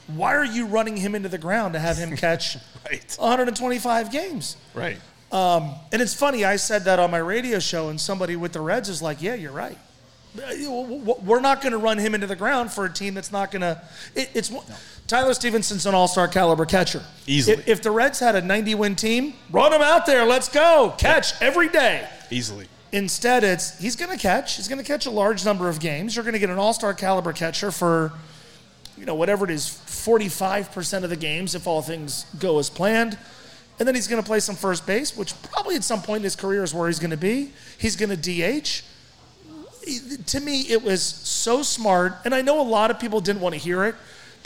why 0.09 0.35
are 0.35 0.45
you 0.45 0.67
running 0.67 0.97
him 0.97 1.15
into 1.15 1.29
the 1.29 1.39
ground 1.39 1.75
to 1.75 1.79
have 1.81 1.97
him 1.97 2.17
catch 2.27 2.57
Right. 2.89 3.17
125 3.19 4.13
games 4.13 4.57
right. 4.75 4.99
Um, 5.33 5.75
and 5.93 6.01
it's 6.01 6.15
funny 6.15 6.45
i 6.45 6.57
said 6.57 6.85
that 6.85 6.99
on 6.99 7.11
my 7.11 7.19
radio 7.19 7.59
show 7.59 7.89
and 7.89 8.01
somebody 8.01 8.37
with 8.37 8.53
the 8.53 8.61
reds 8.61 8.89
is 8.89 9.03
like 9.03 9.21
yeah 9.21 9.35
you're 9.35 9.53
right 9.53 9.79
uh, 10.39 10.53
we're 11.25 11.41
not 11.41 11.63
going 11.63 11.73
to 11.73 11.79
run 11.79 11.99
him 11.99 12.15
into 12.15 12.27
the 12.27 12.37
ground 12.37 12.71
for 12.71 12.85
a 12.85 12.93
team 12.93 13.15
that's 13.15 13.33
not 13.33 13.51
going 13.51 13.63
to. 13.63 13.81
It, 14.15 14.31
it's 14.35 14.53
Tyler 15.07 15.35
Stephenson's 15.35 15.87
an 15.87 15.95
all-star 15.95 16.27
caliber 16.27 16.65
catcher. 16.65 17.03
Easily. 17.27 17.59
If, 17.59 17.69
if 17.69 17.83
the 17.83 17.91
Reds 17.91 18.19
had 18.19 18.35
a 18.35 18.43
90-win 18.43 18.97
team, 18.97 19.35
run 19.51 19.73
him 19.73 19.83
out 19.83 20.07
there. 20.07 20.25
Let's 20.25 20.49
go. 20.49 20.95
Catch 20.99 21.41
every 21.41 21.69
day. 21.69 22.09
Easily. 22.31 22.67
Instead, 22.93 23.45
it's 23.45 23.79
he's 23.79 23.95
going 23.95 24.11
to 24.11 24.21
catch. 24.21 24.57
He's 24.57 24.69
going 24.69 24.81
to 24.81 24.85
catch 24.85 25.07
a 25.07 25.11
large 25.11 25.45
number 25.45 25.69
of 25.69 25.79
games. 25.79 26.17
You're 26.17 26.25
going 26.25 26.33
to 26.33 26.39
get 26.39 26.51
an 26.51 26.59
all-star 26.59 26.95
caliber 26.95 27.33
catcher 27.33 27.71
for, 27.71 28.13
you 28.99 29.05
know, 29.05 29.15
whatever 29.15 29.45
it 29.45 29.51
is, 29.51 29.69
45% 29.69 31.05
of 31.05 31.11
the 31.11 31.17
games 31.17 31.55
if 31.55 31.67
all 31.67 31.83
things 31.83 32.27
go 32.39 32.59
as 32.59 32.69
planned. 32.69 33.17
And 33.79 33.87
then 33.87 33.95
he's 33.95 34.09
going 34.09 34.23
to 34.23 34.27
play 34.27 34.41
some 34.41 34.57
first 34.57 34.87
base, 34.87 35.17
which 35.17 35.41
probably 35.43 35.77
at 35.77 35.85
some 35.85 36.03
point 36.03 36.19
in 36.19 36.25
his 36.25 36.37
career 36.37 36.65
is 36.65 36.73
where 36.73 36.89
he's 36.89 36.99
going 36.99 37.11
to 37.11 37.17
be. 37.17 37.53
He's 37.79 37.95
going 37.95 38.11
to 38.11 38.17
DH 38.17 38.83
to 40.27 40.41
me, 40.41 40.63
it 40.63 40.83
was 40.83 41.03
so 41.03 41.63
smart, 41.63 42.15
and 42.25 42.35
I 42.35 42.43
know 42.43 42.61
a 42.61 42.63
lot 42.63 42.91
of 42.91 42.99
people 42.99 43.21
didn't 43.21 43.41
want 43.41 43.55
to 43.55 43.61
hear 43.61 43.85
it 43.85 43.95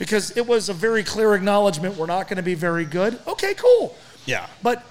because 0.01 0.35
it 0.35 0.47
was 0.47 0.71
a 0.71 0.73
very 0.73 1.05
clear 1.05 1.35
acknowledgement 1.35 1.95
we're 1.97 2.07
not 2.07 2.27
going 2.27 2.39
to 2.39 2.43
be 2.43 2.55
very 2.55 2.87
good. 2.87 3.21
Okay, 3.27 3.53
cool. 3.53 3.95
Yeah. 4.25 4.47
But 4.63 4.83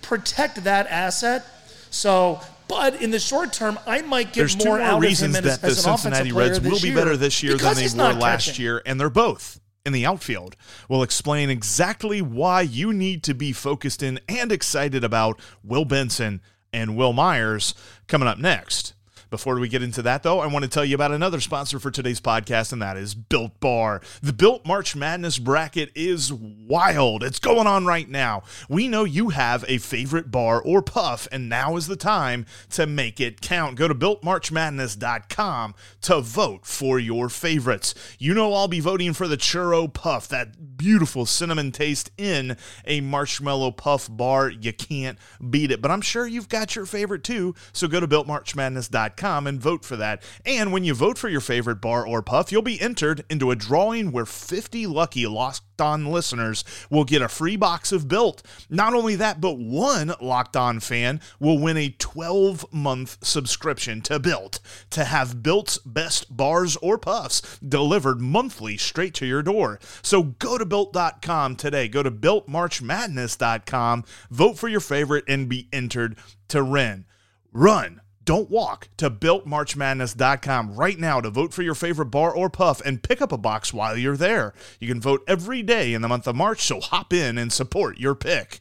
protect 0.00 0.62
that 0.62 0.86
asset. 0.86 1.44
So, 1.90 2.40
but 2.68 3.02
in 3.02 3.10
the 3.10 3.18
short 3.18 3.52
term, 3.52 3.80
I 3.84 4.00
might 4.02 4.26
get 4.26 4.36
There's 4.36 4.54
two 4.54 4.68
more, 4.68 4.78
more 4.78 4.86
out 4.86 5.00
reasons 5.00 5.36
of 5.36 5.44
him 5.44 5.50
as, 5.50 5.58
that 5.58 5.66
the 5.66 5.72
as 5.72 5.84
an 5.84 5.92
offensive 5.92 6.14
Cincinnati 6.18 6.32
Reds 6.32 6.60
will 6.60 6.80
be 6.80 6.86
year 6.86 6.96
better 6.96 7.16
this 7.16 7.42
year 7.42 7.56
than 7.56 7.74
they 7.74 7.88
were 7.88 8.12
last 8.12 8.46
catching. 8.46 8.62
year, 8.62 8.80
and 8.86 9.00
they're 9.00 9.10
both 9.10 9.60
in 9.84 9.92
the 9.92 10.06
outfield. 10.06 10.54
We'll 10.88 11.02
explain 11.02 11.50
exactly 11.50 12.22
why 12.22 12.60
you 12.60 12.92
need 12.92 13.24
to 13.24 13.34
be 13.34 13.52
focused 13.52 14.04
in 14.04 14.20
and 14.28 14.52
excited 14.52 15.02
about 15.02 15.40
Will 15.64 15.84
Benson 15.84 16.40
and 16.72 16.96
Wil 16.96 17.12
Myers 17.12 17.74
coming 18.06 18.28
up 18.28 18.38
next. 18.38 18.94
Before 19.30 19.58
we 19.60 19.68
get 19.68 19.82
into 19.82 20.00
that, 20.02 20.22
though, 20.22 20.40
I 20.40 20.46
want 20.46 20.62
to 20.62 20.70
tell 20.70 20.86
you 20.86 20.94
about 20.94 21.12
another 21.12 21.38
sponsor 21.38 21.78
for 21.78 21.90
today's 21.90 22.18
podcast, 22.20 22.72
and 22.72 22.80
that 22.80 22.96
is 22.96 23.14
Built 23.14 23.60
Bar. 23.60 24.00
The 24.22 24.32
Built 24.32 24.66
March 24.66 24.96
Madness 24.96 25.38
bracket 25.38 25.90
is 25.94 26.32
wild. 26.32 27.22
It's 27.22 27.38
going 27.38 27.66
on 27.66 27.84
right 27.84 28.08
now. 28.08 28.42
We 28.70 28.88
know 28.88 29.04
you 29.04 29.28
have 29.28 29.66
a 29.68 29.76
favorite 29.76 30.30
bar 30.30 30.62
or 30.62 30.80
puff, 30.80 31.28
and 31.30 31.46
now 31.46 31.76
is 31.76 31.88
the 31.88 31.96
time 31.96 32.46
to 32.70 32.86
make 32.86 33.20
it 33.20 33.42
count. 33.42 33.76
Go 33.76 33.86
to 33.86 33.94
builtmarchmadness.com 33.94 35.74
to 36.00 36.20
vote 36.22 36.64
for 36.64 36.98
your 36.98 37.28
favorites. 37.28 37.94
You 38.18 38.32
know, 38.32 38.54
I'll 38.54 38.66
be 38.66 38.80
voting 38.80 39.12
for 39.12 39.28
the 39.28 39.36
Churro 39.36 39.92
Puff, 39.92 40.28
that 40.28 40.78
beautiful 40.78 41.26
cinnamon 41.26 41.70
taste 41.70 42.10
in 42.16 42.56
a 42.86 43.02
marshmallow 43.02 43.72
puff 43.72 44.08
bar. 44.10 44.48
You 44.48 44.72
can't 44.72 45.18
beat 45.50 45.70
it, 45.70 45.82
but 45.82 45.90
I'm 45.90 46.00
sure 46.00 46.26
you've 46.26 46.48
got 46.48 46.74
your 46.74 46.86
favorite 46.86 47.24
too. 47.24 47.54
So 47.74 47.88
go 47.88 48.00
to 48.00 48.08
builtmarchmadness.com 48.08 49.17
and 49.22 49.60
vote 49.60 49.84
for 49.84 49.96
that. 49.96 50.22
And 50.44 50.72
when 50.72 50.84
you 50.84 50.94
vote 50.94 51.18
for 51.18 51.28
your 51.28 51.40
favorite 51.40 51.80
bar 51.80 52.06
or 52.06 52.22
puff, 52.22 52.50
you'll 52.50 52.62
be 52.62 52.80
entered 52.80 53.24
into 53.28 53.50
a 53.50 53.56
drawing 53.56 54.12
where 54.12 54.26
50 54.26 54.86
lucky 54.86 55.26
Locked 55.26 55.80
On 55.80 56.06
listeners 56.06 56.64
will 56.90 57.04
get 57.04 57.22
a 57.22 57.28
free 57.28 57.56
box 57.56 57.92
of 57.92 58.08
Built. 58.08 58.42
Not 58.68 58.94
only 58.94 59.16
that, 59.16 59.40
but 59.40 59.58
one 59.58 60.14
Locked 60.20 60.56
On 60.56 60.80
fan 60.80 61.20
will 61.38 61.58
win 61.58 61.76
a 61.76 61.90
12 61.90 62.72
month 62.72 63.18
subscription 63.24 64.00
to 64.02 64.18
Built 64.18 64.60
to 64.90 65.04
have 65.04 65.42
Built's 65.42 65.78
best 65.78 66.36
bars 66.36 66.76
or 66.76 66.98
puffs 66.98 67.58
delivered 67.60 68.20
monthly 68.20 68.76
straight 68.76 69.14
to 69.14 69.26
your 69.26 69.42
door. 69.42 69.78
So 70.02 70.22
go 70.22 70.58
to 70.58 70.66
built.com 70.66 71.56
today. 71.56 71.88
Go 71.88 72.02
to 72.02 72.10
builtmarchmadness.com, 72.10 74.04
vote 74.30 74.58
for 74.58 74.68
your 74.68 74.80
favorite, 74.80 75.24
and 75.28 75.48
be 75.48 75.68
entered 75.72 76.16
to 76.48 76.64
win. 76.64 77.04
Run. 77.52 78.00
Don't 78.28 78.50
walk 78.50 78.90
to 78.98 79.08
builtmarchmadness.com 79.08 80.74
right 80.74 80.98
now 80.98 81.18
to 81.18 81.30
vote 81.30 81.54
for 81.54 81.62
your 81.62 81.74
favorite 81.74 82.10
bar 82.10 82.30
or 82.30 82.50
puff 82.50 82.82
and 82.84 83.02
pick 83.02 83.22
up 83.22 83.32
a 83.32 83.38
box 83.38 83.72
while 83.72 83.96
you're 83.96 84.18
there. 84.18 84.52
You 84.78 84.86
can 84.86 85.00
vote 85.00 85.24
every 85.26 85.62
day 85.62 85.94
in 85.94 86.02
the 86.02 86.08
month 86.08 86.26
of 86.26 86.36
March, 86.36 86.60
so 86.60 86.78
hop 86.78 87.14
in 87.14 87.38
and 87.38 87.50
support 87.50 87.96
your 87.96 88.14
pick. 88.14 88.60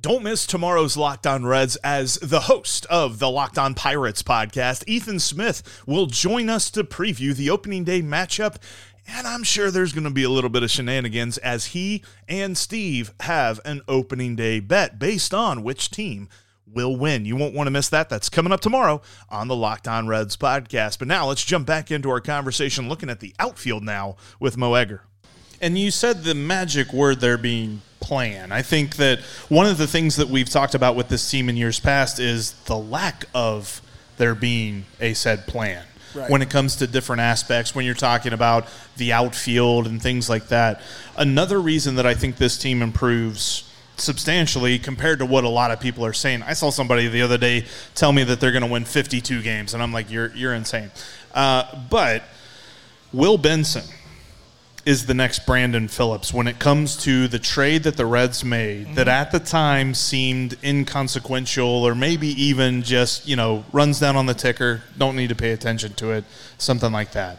Don't 0.00 0.22
miss 0.22 0.46
tomorrow's 0.46 0.96
Locked 0.96 1.26
On 1.26 1.44
Reds 1.44 1.74
as 1.82 2.14
the 2.18 2.42
host 2.42 2.86
of 2.86 3.18
the 3.18 3.28
Locked 3.28 3.58
On 3.58 3.74
Pirates 3.74 4.22
podcast. 4.22 4.84
Ethan 4.86 5.18
Smith 5.18 5.82
will 5.84 6.06
join 6.06 6.48
us 6.48 6.70
to 6.70 6.84
preview 6.84 7.34
the 7.34 7.50
opening 7.50 7.82
day 7.82 8.02
matchup. 8.02 8.58
And 9.08 9.26
I'm 9.26 9.42
sure 9.42 9.72
there's 9.72 9.92
going 9.92 10.04
to 10.04 10.10
be 10.10 10.22
a 10.22 10.30
little 10.30 10.48
bit 10.48 10.62
of 10.62 10.70
shenanigans 10.70 11.38
as 11.38 11.66
he 11.66 12.04
and 12.28 12.56
Steve 12.56 13.14
have 13.18 13.60
an 13.64 13.82
opening 13.88 14.36
day 14.36 14.60
bet 14.60 15.00
based 15.00 15.34
on 15.34 15.64
which 15.64 15.90
team 15.90 16.28
will 16.72 16.96
win. 16.96 17.24
You 17.24 17.36
won't 17.36 17.54
want 17.54 17.66
to 17.66 17.70
miss 17.70 17.88
that. 17.90 18.08
That's 18.08 18.28
coming 18.28 18.52
up 18.52 18.60
tomorrow 18.60 19.02
on 19.28 19.48
the 19.48 19.56
Locked 19.56 19.88
On 19.88 20.06
Reds 20.06 20.36
podcast. 20.36 20.98
But 20.98 21.08
now 21.08 21.28
let's 21.28 21.44
jump 21.44 21.66
back 21.66 21.90
into 21.90 22.10
our 22.10 22.20
conversation 22.20 22.88
looking 22.88 23.10
at 23.10 23.20
the 23.20 23.34
outfield 23.38 23.82
now 23.82 24.16
with 24.40 24.56
Mo 24.56 24.74
Egger. 24.74 25.02
And 25.60 25.78
you 25.78 25.90
said 25.90 26.24
the 26.24 26.34
magic 26.34 26.92
word 26.92 27.20
there 27.20 27.38
being 27.38 27.82
plan. 28.00 28.52
I 28.52 28.62
think 28.62 28.96
that 28.96 29.20
one 29.48 29.66
of 29.66 29.78
the 29.78 29.86
things 29.86 30.16
that 30.16 30.28
we've 30.28 30.48
talked 30.48 30.74
about 30.74 30.94
with 30.94 31.08
this 31.08 31.30
team 31.30 31.48
in 31.48 31.56
years 31.56 31.80
past 31.80 32.18
is 32.18 32.52
the 32.64 32.76
lack 32.76 33.24
of 33.34 33.80
there 34.18 34.34
being 34.34 34.84
a 35.00 35.14
said 35.14 35.46
plan. 35.46 35.84
Right. 36.14 36.30
When 36.30 36.42
it 36.42 36.50
comes 36.50 36.76
to 36.76 36.86
different 36.86 37.22
aspects, 37.22 37.74
when 37.74 37.84
you're 37.84 37.94
talking 37.94 38.32
about 38.32 38.68
the 38.96 39.12
outfield 39.12 39.86
and 39.86 40.00
things 40.00 40.28
like 40.28 40.48
that. 40.48 40.80
Another 41.16 41.60
reason 41.60 41.96
that 41.96 42.06
I 42.06 42.14
think 42.14 42.36
this 42.36 42.56
team 42.56 42.82
improves 42.82 43.68
substantially 43.96 44.78
compared 44.78 45.18
to 45.20 45.26
what 45.26 45.44
a 45.44 45.48
lot 45.48 45.70
of 45.70 45.80
people 45.80 46.04
are 46.04 46.12
saying. 46.12 46.42
I 46.42 46.52
saw 46.54 46.70
somebody 46.70 47.08
the 47.08 47.22
other 47.22 47.38
day 47.38 47.64
tell 47.94 48.12
me 48.12 48.24
that 48.24 48.40
they're 48.40 48.52
going 48.52 48.64
to 48.64 48.70
win 48.70 48.84
52 48.84 49.42
games, 49.42 49.74
and 49.74 49.82
I'm 49.82 49.92
like, 49.92 50.10
you're, 50.10 50.34
you're 50.34 50.54
insane. 50.54 50.90
Uh, 51.32 51.64
but 51.90 52.22
Will 53.12 53.38
Benson 53.38 53.84
is 54.84 55.06
the 55.06 55.14
next 55.14 55.46
Brandon 55.46 55.88
Phillips 55.88 56.34
when 56.34 56.46
it 56.46 56.58
comes 56.58 56.96
to 57.04 57.26
the 57.28 57.38
trade 57.38 57.84
that 57.84 57.96
the 57.96 58.04
Reds 58.04 58.44
made 58.44 58.94
that 58.96 59.08
at 59.08 59.32
the 59.32 59.38
time 59.40 59.94
seemed 59.94 60.58
inconsequential 60.62 61.66
or 61.66 61.94
maybe 61.94 62.28
even 62.28 62.82
just, 62.82 63.26
you 63.26 63.34
know, 63.36 63.64
runs 63.72 63.98
down 63.98 64.16
on 64.16 64.26
the 64.26 64.34
ticker, 64.34 64.82
don't 64.98 65.16
need 65.16 65.30
to 65.30 65.34
pay 65.34 65.52
attention 65.52 65.94
to 65.94 66.10
it, 66.10 66.24
something 66.58 66.92
like 66.92 67.12
that. 67.12 67.38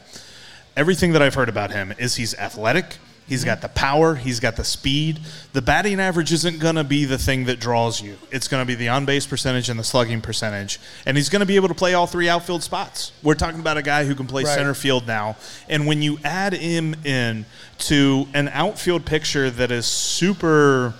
Everything 0.75 1.11
that 1.13 1.21
I've 1.21 1.35
heard 1.35 1.49
about 1.49 1.71
him 1.71 1.93
is 1.99 2.15
he's 2.15 2.33
athletic, 2.35 2.97
He's 3.27 3.43
got 3.43 3.61
the 3.61 3.69
power. 3.69 4.13
He's 4.13 4.39
got 4.39 4.55
the 4.55 4.63
speed. 4.63 5.19
The 5.53 5.61
batting 5.61 5.99
average 5.99 6.31
isn't 6.31 6.59
going 6.59 6.75
to 6.75 6.83
be 6.83 7.05
the 7.05 7.17
thing 7.17 7.45
that 7.45 7.59
draws 7.59 7.99
you. 7.99 8.17
It's 8.31 8.47
going 8.47 8.61
to 8.61 8.67
be 8.67 8.75
the 8.75 8.89
on 8.89 9.05
base 9.05 9.25
percentage 9.25 9.67
and 9.67 9.79
the 9.79 9.83
slugging 9.83 10.21
percentage. 10.21 10.79
And 11.07 11.17
he's 11.17 11.29
going 11.29 11.39
to 11.39 11.45
be 11.45 11.55
able 11.55 11.69
to 11.69 11.73
play 11.73 11.95
all 11.95 12.05
three 12.05 12.29
outfield 12.29 12.61
spots. 12.61 13.11
We're 13.23 13.33
talking 13.33 13.59
about 13.59 13.77
a 13.77 13.81
guy 13.81 14.05
who 14.05 14.13
can 14.13 14.27
play 14.27 14.43
Right. 14.43 14.53
center 14.53 14.75
field 14.75 15.07
now. 15.07 15.37
And 15.67 15.87
when 15.87 16.03
you 16.03 16.19
add 16.23 16.53
him 16.53 16.93
in 17.03 17.47
to 17.79 18.27
an 18.35 18.47
outfield 18.49 19.05
picture 19.05 19.49
that 19.49 19.71
is 19.71 19.87
super 19.87 20.93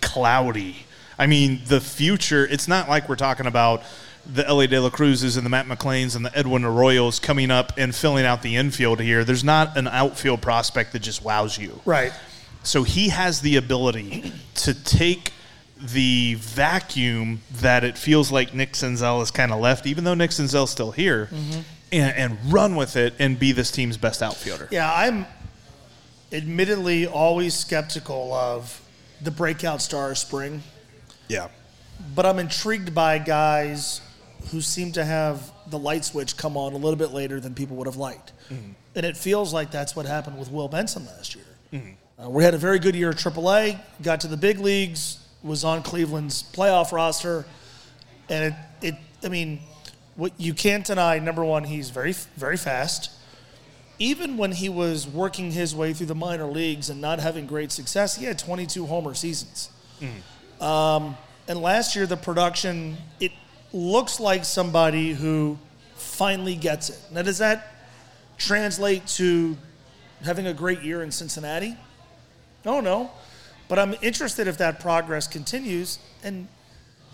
cloudy, 0.00 0.84
I 1.16 1.26
mean, 1.26 1.60
the 1.66 1.80
future, 1.80 2.44
it's 2.46 2.66
not 2.68 2.88
like 2.88 3.08
we're 3.08 3.16
talking 3.16 3.46
about 3.46 3.82
the 4.28 4.46
Elly 4.46 4.66
De 4.66 4.78
La 4.78 4.90
Cruzes 4.90 5.36
and 5.36 5.46
the 5.46 5.50
Matt 5.50 5.66
McLains 5.66 6.14
and 6.14 6.24
the 6.24 6.36
Edwin 6.36 6.62
Arroyos 6.62 7.20
coming 7.20 7.50
up 7.50 7.72
and 7.78 7.94
filling 7.94 8.26
out 8.26 8.42
the 8.42 8.56
infield 8.56 9.00
here. 9.00 9.24
There's 9.24 9.44
not 9.44 9.76
an 9.76 9.88
outfield 9.88 10.42
prospect 10.42 10.92
that 10.92 11.00
just 11.00 11.24
wows 11.24 11.56
you. 11.58 11.80
Right. 11.84 12.12
So 12.62 12.82
he 12.82 13.08
has 13.08 13.40
the 13.40 13.56
ability 13.56 14.32
to 14.56 14.74
take 14.74 15.32
the 15.80 16.34
vacuum 16.34 17.40
that 17.60 17.84
it 17.84 17.96
feels 17.96 18.30
like 18.30 18.52
Nick 18.52 18.72
Senzel 18.72 19.20
has 19.20 19.30
kind 19.30 19.52
of 19.52 19.60
left, 19.60 19.86
even 19.86 20.04
though 20.04 20.14
Nick 20.14 20.30
Senzel's 20.30 20.70
still 20.70 20.90
here, 20.90 21.26
mm-hmm. 21.32 21.60
and, 21.92 22.16
and 22.16 22.52
run 22.52 22.76
with 22.76 22.96
it 22.96 23.14
and 23.18 23.38
be 23.38 23.52
this 23.52 23.70
team's 23.70 23.96
best 23.96 24.22
outfielder. 24.22 24.68
Yeah, 24.70 24.92
I'm 24.92 25.24
admittedly 26.32 27.06
always 27.06 27.54
skeptical 27.54 28.34
of 28.34 28.82
the 29.22 29.30
breakout 29.30 29.80
star 29.80 30.10
of 30.10 30.18
spring, 30.18 30.62
Yeah. 31.28 31.48
but 32.14 32.26
I'm 32.26 32.38
intrigued 32.38 32.94
by 32.94 33.18
guys 33.18 34.00
who 34.50 34.60
seem 34.60 34.92
to 34.92 35.04
have 35.04 35.50
the 35.68 35.78
light 35.78 36.04
switch 36.04 36.36
come 36.36 36.56
on 36.56 36.72
a 36.72 36.76
little 36.76 36.96
bit 36.96 37.10
later 37.12 37.40
than 37.40 37.54
people 37.54 37.76
would 37.76 37.86
have 37.86 37.96
liked. 37.96 38.32
And 38.94 39.04
it 39.06 39.16
feels 39.16 39.52
like 39.52 39.70
that's 39.70 39.94
what 39.94 40.06
happened 40.06 40.38
with 40.38 40.50
Will 40.50 40.68
Benson 40.68 41.04
last 41.06 41.34
year. 41.34 41.44
Uh, 42.24 42.30
we 42.30 42.42
had 42.42 42.54
a 42.54 42.58
very 42.58 42.78
good 42.78 42.94
year 42.96 43.10
at 43.10 43.16
AAA, 43.16 43.78
got 44.02 44.20
to 44.22 44.26
the 44.28 44.36
big 44.36 44.58
leagues, 44.58 45.24
was 45.42 45.62
on 45.64 45.82
Cleveland's 45.82 46.42
playoff 46.42 46.90
roster, 46.92 47.44
and 48.28 48.54
it, 48.82 48.86
it 48.88 48.94
I 49.24 49.28
mean, 49.28 49.60
what 50.16 50.32
you 50.38 50.52
can't 50.54 50.84
deny. 50.84 51.18
Number 51.20 51.44
one, 51.44 51.62
he's 51.64 51.90
very, 51.90 52.12
very 52.36 52.56
fast. 52.56 53.10
Even 54.00 54.36
when 54.36 54.52
he 54.52 54.68
was 54.68 55.06
working 55.06 55.50
his 55.52 55.74
way 55.74 55.92
through 55.92 56.06
the 56.06 56.14
minor 56.14 56.46
leagues 56.46 56.88
and 56.90 57.00
not 57.00 57.20
having 57.20 57.46
great 57.46 57.70
success, 57.72 58.16
he 58.16 58.24
had 58.24 58.38
22 58.38 58.86
homer 58.86 59.14
seasons. 59.14 59.70
Um, 60.60 61.16
and 61.48 61.60
last 61.60 61.94
year, 61.96 62.06
the 62.06 62.16
production 62.16 62.96
it 63.20 63.32
looks 63.72 64.18
like 64.20 64.44
somebody 64.44 65.12
who 65.12 65.58
finally 65.96 66.54
gets 66.56 66.90
it. 66.90 66.98
Now, 67.12 67.22
does 67.22 67.38
that 67.38 67.74
translate 68.38 69.06
to 69.08 69.56
having 70.24 70.46
a 70.46 70.54
great 70.54 70.82
year 70.82 71.02
in 71.02 71.10
Cincinnati? 71.10 71.76
Oh 72.66 72.80
no, 72.80 73.10
but 73.68 73.78
I'm 73.78 73.94
interested 74.02 74.46
if 74.48 74.58
that 74.58 74.80
progress 74.80 75.26
continues. 75.26 75.98
And 76.24 76.48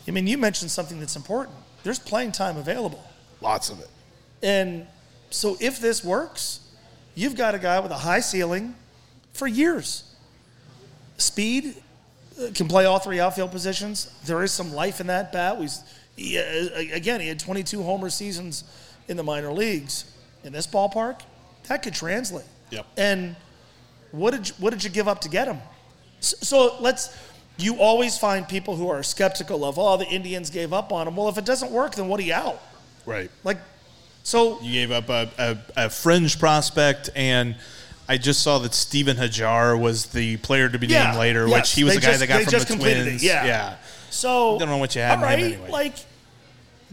I 0.07 0.11
mean, 0.11 0.27
you 0.27 0.38
mentioned 0.38 0.71
something 0.71 1.01
that's 1.01 1.17
important. 1.17 1.57
There's 1.83 1.99
playing 1.99 2.33
time 2.33 2.57
available, 2.57 3.03
Lots 3.40 3.69
of 3.71 3.81
it. 3.81 3.88
and 4.43 4.87
so 5.31 5.57
if 5.61 5.81
this 5.81 6.03
works, 6.05 6.61
you've 7.14 7.37
got 7.37 7.55
a 7.55 7.59
guy 7.59 7.79
with 7.81 7.90
a 7.90 7.97
high 7.99 8.21
ceiling 8.21 8.75
for 9.33 9.47
years. 9.47 10.05
Speed 11.19 11.75
uh, 12.40 12.49
can 12.55 12.69
play 12.69 12.85
all 12.87 12.99
three 12.99 13.21
outfield 13.21 13.51
positions. 13.51 14.11
There 14.25 14.43
is 14.43 14.53
some 14.53 14.73
life 14.73 15.01
in 15.01 15.09
that 15.09 15.33
bat. 15.33 15.59
We, 15.59 15.69
he, 16.16 16.37
again, 16.37 17.20
he 17.20 17.29
had 17.29 17.38
22 17.38 17.83
homer 17.83 18.11
seasons 18.11 18.64
in 19.09 19.16
the 19.16 19.22
minor 19.24 19.53
leagues. 19.53 20.11
In 20.44 20.53
this 20.53 20.66
ballpark, 20.66 21.20
that 21.68 21.83
could 21.83 21.94
translate. 21.94 22.44
Yep. 22.70 22.87
And 22.98 23.35
what 24.12 24.33
did 24.33 24.48
you, 24.48 24.55
what 24.59 24.70
did 24.70 24.85
you 24.85 24.90
give 24.90 25.09
up 25.09 25.20
to 25.22 25.29
get 25.29 25.48
him? 25.48 25.59
So, 26.20 26.37
so 26.42 26.77
let's. 26.81 27.16
You 27.57 27.77
always 27.79 28.18
find 28.18 28.48
people 28.48 28.74
who 28.74 28.88
are 28.88 29.03
skeptical 29.05 29.64
of, 29.64 29.79
oh, 29.79 29.96
the 29.96 30.07
Indians 30.09 30.50
gave 30.50 30.72
up 30.72 30.92
on 30.92 31.07
him. 31.07 31.14
Well, 31.14 31.29
if 31.29 31.38
it 31.38 31.44
doesn't 31.44 31.70
work, 31.70 31.94
then 31.94 32.09
what 32.09 32.18
are 32.18 32.24
you 32.24 32.35
out? 32.35 32.61
Right. 33.07 33.31
Like, 33.44 33.59
so 34.24 34.61
You 34.61 34.72
gave 34.72 34.90
up 34.90 35.09
a, 35.09 35.31
a, 35.38 35.85
a 35.87 35.88
fringe 35.90 36.40
prospect, 36.40 37.11
and 37.14 37.55
I 38.09 38.18
just 38.18 38.42
saw 38.42 38.59
that 38.59 38.74
Steven 38.74 39.16
Hajjar 39.16 39.79
was 39.81 40.07
the 40.07 40.37
player 40.38 40.68
to 40.68 40.79
be 40.81 40.88
Yeah, 40.88 41.05
named 41.07 41.18
later, 41.18 41.46
yes. 41.46 41.61
which 41.61 41.72
he 41.74 41.85
was 41.85 41.94
They 41.94 42.00
the 42.00 42.07
guy 42.07 42.09
just- 42.09 42.20
that 42.20 42.27
got 42.27 42.38
they 42.38 42.44
from 42.44 42.50
just 42.50 42.66
the 42.66 42.72
completed 42.72 43.00
it, 43.03 43.05
Twins. 43.11 43.24
yeah. 43.24 43.44
yeah. 43.46 43.77
So 44.14 44.59
Don't 44.59 44.68
know 44.68 44.79
what 44.79 44.94
you 44.94 45.00
have. 45.03 45.22
All 45.22 45.29
him 45.29 45.40
anyway. 45.40 45.70
like 45.70 45.96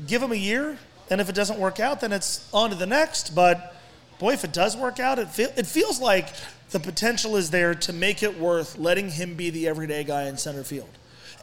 give 0.07 0.23
him 0.23 0.31
a 0.31 0.35
year, 0.35 0.77
and 1.09 1.21
if 1.21 1.29
it 1.29 1.35
doesn't 1.35 1.59
work 1.59 1.79
out, 1.79 2.01
then 2.01 2.11
it's 2.11 2.49
on 2.51 2.71
to 2.71 2.75
the 2.75 2.87
next. 2.87 3.35
But 3.35 3.75
boy, 4.19 4.33
if 4.33 4.43
it 4.43 4.51
does 4.51 4.75
work 4.75 4.99
out, 4.99 5.19
it 5.19 5.29
feel, 5.29 5.49
it 5.55 5.67
feels 5.67 6.01
like 6.01 6.29
the 6.71 6.79
potential 6.79 7.35
is 7.35 7.51
there 7.51 7.75
to 7.75 7.93
make 7.93 8.23
it 8.23 8.39
worth 8.39 8.77
letting 8.77 9.09
him 9.09 9.35
be 9.35 9.51
the 9.51 9.67
everyday 9.67 10.03
guy 10.03 10.23
in 10.23 10.37
center 10.37 10.63
field, 10.63 10.89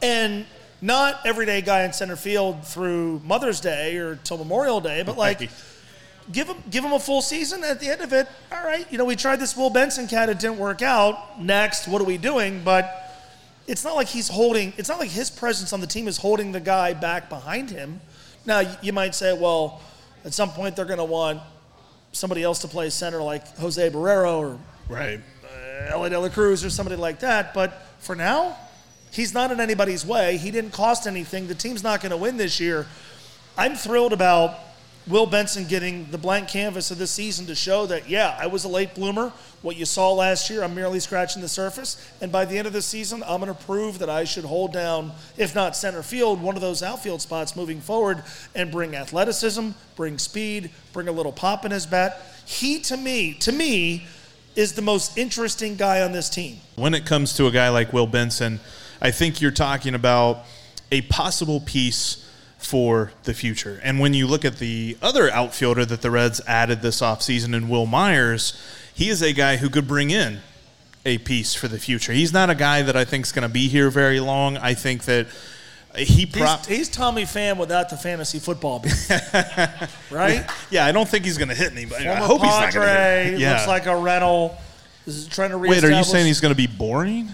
and 0.02 0.46
not 0.80 1.20
everyday 1.24 1.60
guy 1.62 1.84
in 1.84 1.92
center 1.92 2.16
field 2.16 2.66
through 2.66 3.20
Mother's 3.24 3.60
Day 3.60 3.96
or 3.98 4.16
till 4.16 4.38
Memorial 4.38 4.80
Day, 4.80 5.02
but 5.02 5.16
like. 5.16 5.40
Right. 5.40 5.50
Give 6.30 6.46
him, 6.46 6.58
give 6.68 6.84
him 6.84 6.92
a 6.92 7.00
full 7.00 7.22
season. 7.22 7.64
At 7.64 7.80
the 7.80 7.88
end 7.88 8.02
of 8.02 8.12
it, 8.12 8.28
all 8.52 8.62
right. 8.62 8.86
You 8.92 8.98
know, 8.98 9.06
we 9.06 9.16
tried 9.16 9.36
this 9.36 9.56
Will 9.56 9.70
Benson 9.70 10.06
cat. 10.06 10.28
It 10.28 10.38
didn't 10.38 10.58
work 10.58 10.82
out. 10.82 11.40
Next, 11.40 11.88
what 11.88 12.02
are 12.02 12.04
we 12.04 12.18
doing? 12.18 12.60
But 12.62 13.07
it's 13.68 13.84
not 13.84 13.94
like 13.94 14.08
he's 14.08 14.28
holding 14.28 14.72
it's 14.76 14.88
not 14.88 14.98
like 14.98 15.10
his 15.10 15.30
presence 15.30 15.72
on 15.72 15.80
the 15.80 15.86
team 15.86 16.08
is 16.08 16.16
holding 16.16 16.50
the 16.50 16.60
guy 16.60 16.94
back 16.94 17.28
behind 17.28 17.70
him. 17.70 18.00
Now 18.46 18.62
you 18.82 18.92
might 18.92 19.14
say 19.14 19.38
well 19.38 19.80
at 20.24 20.34
some 20.34 20.50
point 20.50 20.74
they're 20.74 20.84
going 20.84 20.98
to 20.98 21.04
want 21.04 21.40
somebody 22.12 22.42
else 22.42 22.58
to 22.60 22.68
play 22.68 22.90
center 22.90 23.22
like 23.22 23.46
jose 23.58 23.90
barrero 23.90 24.38
or 24.38 24.58
right. 24.88 25.20
Uh, 25.44 25.92
Elly 25.92 26.10
De 26.10 26.18
La 26.18 26.28
Cruz 26.28 26.64
or 26.64 26.70
somebody 26.70 26.96
like 26.96 27.20
that 27.20 27.54
but 27.54 27.86
for 27.98 28.16
now 28.16 28.56
he's 29.12 29.34
not 29.34 29.50
in 29.52 29.60
anybody's 29.60 30.04
way. 30.04 30.38
He 30.38 30.50
didn't 30.50 30.72
cost 30.72 31.06
anything. 31.06 31.46
The 31.46 31.54
team's 31.54 31.82
not 31.82 32.00
going 32.00 32.10
to 32.10 32.16
win 32.16 32.36
this 32.36 32.58
year. 32.58 32.86
I'm 33.56 33.74
thrilled 33.74 34.12
about 34.12 34.58
Will 35.08 35.24
Benson 35.24 35.64
getting 35.66 36.10
the 36.10 36.18
blank 36.18 36.48
canvas 36.48 36.90
of 36.90 36.98
this 36.98 37.10
season 37.10 37.46
to 37.46 37.54
show 37.54 37.86
that, 37.86 38.10
yeah, 38.10 38.36
I 38.38 38.46
was 38.46 38.64
a 38.64 38.68
late 38.68 38.94
bloomer. 38.94 39.32
What 39.62 39.76
you 39.76 39.86
saw 39.86 40.12
last 40.12 40.50
year, 40.50 40.62
I'm 40.62 40.74
merely 40.74 41.00
scratching 41.00 41.40
the 41.40 41.48
surface. 41.48 41.96
And 42.20 42.30
by 42.30 42.44
the 42.44 42.58
end 42.58 42.66
of 42.66 42.74
the 42.74 42.82
season, 42.82 43.22
I'm 43.26 43.40
going 43.40 43.54
to 43.54 43.64
prove 43.64 44.00
that 44.00 44.10
I 44.10 44.24
should 44.24 44.44
hold 44.44 44.72
down, 44.72 45.12
if 45.38 45.54
not 45.54 45.76
center 45.76 46.02
field, 46.02 46.42
one 46.42 46.56
of 46.56 46.60
those 46.60 46.82
outfield 46.82 47.22
spots 47.22 47.56
moving 47.56 47.80
forward 47.80 48.22
and 48.54 48.70
bring 48.70 48.94
athleticism, 48.94 49.70
bring 49.96 50.18
speed, 50.18 50.70
bring 50.92 51.08
a 51.08 51.12
little 51.12 51.32
pop 51.32 51.64
in 51.64 51.70
his 51.70 51.86
bat. 51.86 52.20
He, 52.44 52.78
to 52.80 52.96
me, 52.96 53.32
to 53.34 53.50
me, 53.50 54.06
is 54.56 54.74
the 54.74 54.82
most 54.82 55.16
interesting 55.16 55.76
guy 55.76 56.02
on 56.02 56.12
this 56.12 56.28
team. 56.28 56.58
When 56.76 56.92
it 56.92 57.06
comes 57.06 57.32
to 57.34 57.46
a 57.46 57.50
guy 57.50 57.70
like 57.70 57.94
Will 57.94 58.06
Benson, 58.06 58.60
I 59.00 59.10
think 59.10 59.40
you're 59.40 59.52
talking 59.52 59.94
about 59.94 60.44
a 60.92 61.02
possible 61.02 61.60
piece 61.60 62.27
for 62.58 63.12
the 63.22 63.32
future. 63.32 63.80
And 63.82 64.00
when 64.00 64.14
you 64.14 64.26
look 64.26 64.44
at 64.44 64.58
the 64.58 64.96
other 65.00 65.30
outfielder 65.30 65.84
that 65.86 66.02
the 66.02 66.10
Reds 66.10 66.40
added 66.46 66.82
this 66.82 67.00
offseason 67.00 67.54
in 67.54 67.68
Wil 67.68 67.86
Myers, 67.86 68.60
he 68.92 69.08
is 69.08 69.22
a 69.22 69.32
guy 69.32 69.56
who 69.56 69.70
could 69.70 69.86
bring 69.86 70.10
in 70.10 70.40
a 71.06 71.18
piece 71.18 71.54
for 71.54 71.68
the 71.68 71.78
future. 71.78 72.12
He's 72.12 72.32
not 72.32 72.50
a 72.50 72.54
guy 72.54 72.82
that 72.82 72.96
I 72.96 73.04
think 73.04 73.26
is 73.26 73.32
going 73.32 73.46
to 73.46 73.52
be 73.52 73.68
here 73.68 73.90
very 73.90 74.20
long. 74.20 74.56
I 74.56 74.74
think 74.74 75.04
that 75.04 75.28
he 75.96 76.26
He's, 76.26 76.36
prop 76.36 76.66
he's 76.66 76.88
Tommy 76.88 77.22
Pham 77.22 77.56
without 77.56 77.88
the 77.88 77.96
fantasy 77.96 78.38
football 78.38 78.84
right? 80.10 80.44
Yeah, 80.70 80.84
I 80.84 80.92
don't 80.92 81.08
think 81.08 81.24
he's 81.24 81.38
going 81.38 81.48
to 81.48 81.54
hit 81.54 81.72
anybody. 81.72 82.06
I 82.08 82.18
Former 82.18 82.26
hope 82.26 82.42
he's 82.42 82.50
not 82.50 82.74
going 82.74 82.86
to 82.86 82.92
Padre. 82.92 83.38
Yeah. 83.38 83.52
looks 83.54 83.66
like 83.66 83.86
a 83.86 83.96
rental. 83.96 84.58
Is 85.06 85.26
trying 85.28 85.50
to 85.50 85.58
Wait, 85.58 85.82
are 85.82 85.90
you 85.90 86.04
saying 86.04 86.26
he's 86.26 86.40
going 86.40 86.52
to 86.52 86.56
be 86.56 86.66
boring? 86.66 87.30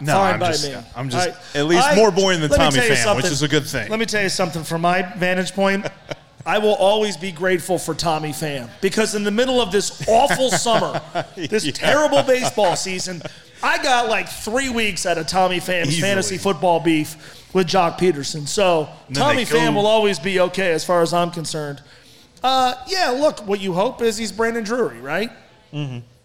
No, 0.00 0.12
Fine 0.12 0.34
I'm 0.34 0.40
by 0.40 0.46
just, 0.52 0.68
me. 0.68 0.76
I'm 0.94 1.08
just 1.08 1.56
at 1.56 1.66
least 1.66 1.86
I- 1.86 1.94
more 1.96 2.10
boring 2.10 2.40
than 2.40 2.50
let 2.50 2.58
me 2.60 2.64
Tommy 2.64 2.76
tell 2.76 2.84
you 2.88 2.92
Pham, 2.94 3.16
which 3.16 3.24
something. 3.24 3.32
is 3.32 3.42
a 3.42 3.48
good 3.48 3.64
thing. 3.66 3.88
Let 3.90 3.98
me 3.98 4.06
tell 4.06 4.22
you 4.22 4.28
something 4.28 4.62
from 4.64 4.80
my 4.82 5.02
vantage 5.16 5.52
point. 5.52 5.86
I 6.46 6.58
will 6.58 6.74
always 6.74 7.16
be 7.16 7.32
grateful 7.32 7.78
for 7.78 7.94
Tommy 7.94 8.28
Pham 8.32 8.68
because 8.82 9.14
in 9.14 9.22
the 9.24 9.30
middle 9.30 9.62
of 9.62 9.72
this 9.72 10.06
awful 10.06 10.50
summer, 10.66 11.00
this 11.36 11.70
terrible 11.72 12.22
baseball 12.22 12.76
season, 12.76 13.22
I 13.62 13.82
got 13.82 14.10
like 14.10 14.28
three 14.28 14.68
weeks 14.68 15.06
out 15.06 15.16
of 15.16 15.26
Tommy 15.26 15.58
Pham's 15.58 15.88
Easily. 15.88 16.02
fantasy 16.02 16.36
football 16.36 16.80
beef 16.80 17.16
with 17.54 17.66
Joc 17.66 17.98
Pederson. 17.98 18.46
So 18.46 18.90
then 19.08 19.14
Tommy 19.22 19.44
they 19.44 19.52
go- 19.52 19.58
Pham 19.58 19.74
will 19.74 19.86
always 19.86 20.18
be 20.18 20.38
okay 20.40 20.72
as 20.72 20.84
far 20.84 21.00
as 21.00 21.14
I'm 21.14 21.30
concerned. 21.30 21.80
Uh, 22.42 22.74
yeah, 22.88 23.08
look, 23.08 23.46
what 23.46 23.60
you 23.60 23.72
hope 23.72 24.02
is 24.02 24.18
he's 24.18 24.30
Brandon 24.30 24.64
Drury, 24.64 25.00
right? 25.00 25.30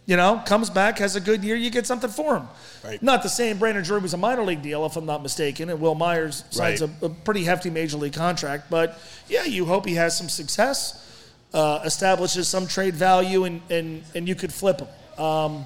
You 0.10 0.18
know, 0.18 0.42
comes 0.44 0.72
back, 0.72 0.98
has 0.98 1.16
a 1.16 1.22
good 1.22 1.44
year, 1.44 1.56
you 1.56 1.70
get 1.70 1.86
something 1.86 2.10
for 2.10 2.36
him. 2.38 2.48
Right. 2.84 3.00
Not 3.04 3.22
the 3.22 3.30
same. 3.30 3.60
Brandon 3.60 3.84
Drury 3.84 4.02
was 4.02 4.16
a 4.16 4.18
minor 4.18 4.44
league 4.44 4.64
deal, 4.64 4.84
if 4.88 4.96
I'm 4.96 5.06
not 5.06 5.22
mistaken, 5.22 5.70
and 5.70 5.80
Wil 5.80 5.94
Myers 5.94 6.46
signs 6.50 6.82
Right. 6.82 6.90
a, 7.04 7.06
a 7.06 7.10
pretty 7.10 7.44
hefty 7.44 7.70
major 7.70 7.96
league 7.96 8.14
contract. 8.14 8.72
But 8.72 8.98
yeah, 9.28 9.44
you 9.44 9.66
hope 9.66 9.86
he 9.86 9.94
has 9.94 10.18
some 10.18 10.28
success, 10.28 11.06
uh, 11.54 11.82
establishes 11.86 12.48
some 12.48 12.66
trade 12.66 12.96
value, 12.96 13.44
and, 13.44 13.62
and, 13.70 14.02
and 14.16 14.28
you 14.28 14.34
could 14.34 14.52
flip 14.52 14.80
him. 14.80 15.24
Um, 15.24 15.66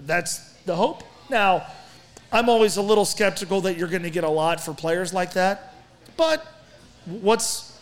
that's 0.00 0.38
the 0.66 0.74
hope. 0.74 1.04
Now, 1.30 1.64
I'm 2.32 2.48
always 2.48 2.76
a 2.76 2.82
little 2.82 3.04
skeptical 3.04 3.60
that 3.60 3.76
you're 3.76 3.86
going 3.86 4.02
to 4.02 4.10
get 4.10 4.24
a 4.24 4.28
lot 4.28 4.60
for 4.60 4.74
players 4.74 5.14
like 5.14 5.34
that, 5.34 5.74
but 6.16 6.44
what's 7.06 7.78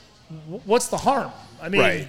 what's 0.66 0.88
the 0.88 0.98
harm? 0.98 1.32
I 1.62 1.70
mean, 1.70 1.80
Right. 1.80 2.08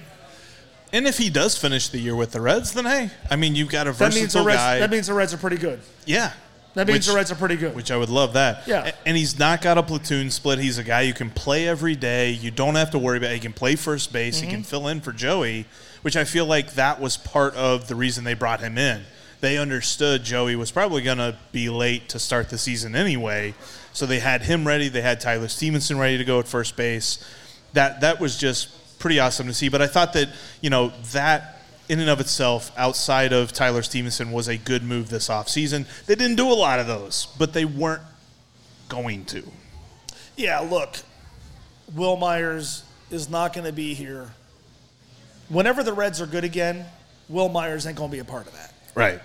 And 0.92 1.06
if 1.06 1.18
he 1.18 1.30
does 1.30 1.56
finish 1.56 1.88
the 1.88 1.98
year 1.98 2.16
with 2.16 2.32
the 2.32 2.40
Reds, 2.40 2.72
then 2.72 2.84
hey, 2.84 3.10
I 3.30 3.36
mean, 3.36 3.54
you've 3.54 3.70
got 3.70 3.86
a 3.86 3.92
That 3.92 4.14
means 4.14 4.32
the 4.32 4.40
versatile 4.42 4.44
Reds. 4.46 4.58
guy. 4.58 4.78
That 4.80 4.90
means 4.90 5.06
the 5.06 5.14
Reds 5.14 5.32
are 5.34 5.38
pretty 5.38 5.56
good. 5.58 5.80
yeah. 6.04 6.32
That 6.74 6.86
means 6.86 6.98
Which- 6.98 7.06
the 7.08 7.14
Reds 7.16 7.32
are 7.32 7.36
pretty 7.36 7.56
good. 7.56 7.74
Which 7.74 7.90
I 7.90 7.96
would 7.96 8.10
love 8.10 8.34
that. 8.34 8.62
Yeah. 8.68 8.92
And 9.04 9.16
he's 9.16 9.36
not 9.36 9.60
got 9.60 9.76
a 9.76 9.82
platoon 9.82 10.30
split. 10.30 10.60
He's 10.60 10.78
a 10.78 10.84
guy 10.84 11.00
you 11.00 11.12
can 11.12 11.28
play 11.28 11.66
every 11.66 11.96
day. 11.96 12.30
You 12.30 12.52
don't 12.52 12.76
have 12.76 12.90
to 12.92 12.98
worry 12.98 13.18
about. 13.18 13.32
He 13.32 13.40
can 13.40 13.52
play 13.52 13.74
first 13.74 14.12
base. 14.12 14.38
He 14.38 14.46
Mm-hmm. 14.46 14.54
can 14.54 14.62
fill 14.62 14.86
in 14.86 15.00
for 15.00 15.12
Joey, 15.12 15.66
which 16.02 16.16
I 16.16 16.22
feel 16.22 16.46
like 16.46 16.74
that 16.74 17.00
was 17.00 17.16
part 17.16 17.56
of 17.56 17.88
the 17.88 17.96
reason 17.96 18.22
they 18.22 18.34
brought 18.34 18.60
him 18.60 18.78
in. 18.78 19.02
They 19.40 19.58
understood 19.58 20.22
Joey 20.22 20.54
was 20.54 20.70
probably 20.70 21.02
going 21.02 21.18
to 21.18 21.36
be 21.50 21.68
late 21.68 22.08
to 22.10 22.20
start 22.20 22.50
the 22.50 22.58
season 22.58 22.94
anyway, 22.94 23.54
so 23.92 24.06
they 24.06 24.20
had 24.20 24.42
him 24.42 24.64
ready. 24.64 24.88
They 24.88 25.00
had 25.00 25.20
Tyler 25.20 25.48
Stephenson 25.48 25.98
ready 25.98 26.18
to 26.18 26.24
go 26.24 26.38
at 26.38 26.46
first 26.46 26.76
base. 26.76 27.18
That 27.72 28.00
that 28.02 28.20
was 28.20 28.36
just 28.36 28.68
pretty 29.00 29.18
awesome 29.18 29.48
to 29.48 29.54
see. 29.54 29.68
But 29.68 29.82
I 29.82 29.88
thought 29.88 30.12
that 30.12 30.28
you 30.60 30.70
know 30.70 30.92
that 31.12 31.60
in 31.88 31.98
and 31.98 32.08
of 32.08 32.20
itself, 32.20 32.70
outside 32.76 33.32
of 33.32 33.52
Tyler 33.52 33.82
Stephenson, 33.82 34.30
was 34.30 34.46
a 34.46 34.56
good 34.56 34.84
move 34.84 35.10
this 35.10 35.28
offseason. 35.28 35.86
They 36.06 36.14
didn't 36.14 36.36
do 36.36 36.46
a 36.46 36.54
lot 36.54 36.78
of 36.78 36.86
those, 36.86 37.26
but 37.36 37.52
they 37.52 37.64
weren't 37.64 38.02
going 38.88 39.24
to. 39.26 39.42
Yeah, 40.36 40.60
look, 40.60 40.98
Wil 41.94 42.16
Myers 42.16 42.84
is 43.10 43.28
not 43.28 43.52
going 43.52 43.66
to 43.66 43.72
be 43.72 43.94
here. 43.94 44.30
Whenever 45.48 45.82
the 45.82 45.92
Reds 45.92 46.20
are 46.20 46.26
good 46.26 46.44
again, 46.44 46.86
Wil 47.28 47.48
Myers 47.48 47.86
ain't 47.86 47.96
going 47.96 48.10
to 48.10 48.14
be 48.14 48.20
a 48.20 48.24
part 48.24 48.46
of 48.46 48.52
that. 48.52 48.72
Right. 48.94 49.20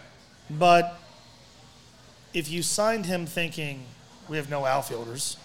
But 0.49 0.99
if 2.33 2.49
you 2.49 2.63
signed 2.63 3.05
him 3.05 3.27
thinking 3.27 3.85
we 4.27 4.37
have 4.37 4.49
no 4.49 4.65
outfielders, 4.65 5.37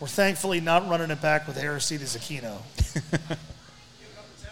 we're 0.00 0.08
thankfully 0.08 0.60
not 0.60 0.88
running 0.88 1.10
it 1.10 1.20
back 1.20 1.46
with 1.46 1.58
Aristides 1.58 2.16
Aquino. 2.16 2.56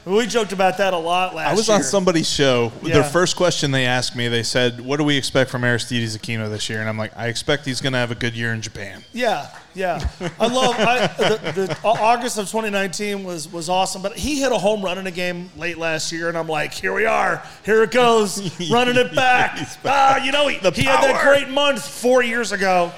we 0.04 0.26
joked 0.26 0.52
about 0.52 0.76
that 0.76 0.92
a 0.92 0.98
lot 0.98 1.34
last 1.34 1.46
year. 1.46 1.52
I 1.52 1.56
was 1.56 1.68
year. 1.68 1.76
on 1.78 1.82
somebody's 1.82 2.28
show. 2.28 2.70
Yeah. 2.82 2.94
Their 2.94 3.04
first 3.04 3.34
question 3.34 3.70
they 3.70 3.86
asked 3.86 4.14
me, 4.14 4.28
they 4.28 4.42
said, 4.42 4.78
What 4.82 4.98
do 4.98 5.04
we 5.04 5.16
expect 5.16 5.50
from 5.50 5.64
Aristides 5.64 6.18
Aquino 6.18 6.50
this 6.50 6.68
year? 6.68 6.80
And 6.80 6.88
I'm 6.88 6.98
like, 6.98 7.16
I 7.16 7.28
expect 7.28 7.64
he's 7.64 7.80
going 7.80 7.94
to 7.94 7.98
have 7.98 8.10
a 8.10 8.14
good 8.14 8.34
year 8.36 8.52
in 8.52 8.60
Japan. 8.60 9.02
Yeah, 9.14 9.48
yeah. 9.74 10.06
I 10.38 10.48
love 10.48 10.74
I, 10.78 11.06
the, 11.06 11.52
the 11.52 11.78
August 11.82 12.36
of 12.36 12.44
2019 12.46 13.24
was 13.24 13.50
was 13.50 13.70
awesome, 13.70 14.02
but 14.02 14.18
he 14.18 14.40
hit 14.40 14.52
a 14.52 14.58
home 14.58 14.82
run 14.82 14.98
in 14.98 15.06
a 15.06 15.10
game 15.10 15.50
late 15.56 15.78
last 15.78 16.12
year, 16.12 16.28
and 16.28 16.36
I'm 16.36 16.48
like, 16.48 16.74
here 16.74 16.92
we 16.92 17.06
are, 17.06 17.42
here 17.64 17.82
it 17.82 17.90
goes, 17.90 18.70
running 18.70 18.96
it 18.96 19.14
back. 19.14 19.66
Ah, 19.84 20.22
you 20.22 20.30
know, 20.30 20.48
he, 20.48 20.58
The 20.58 20.72
he 20.72 20.82
had 20.82 21.02
that 21.02 21.22
great 21.22 21.48
month 21.48 21.86
four 21.86 22.22
years 22.22 22.52
ago. 22.52 22.92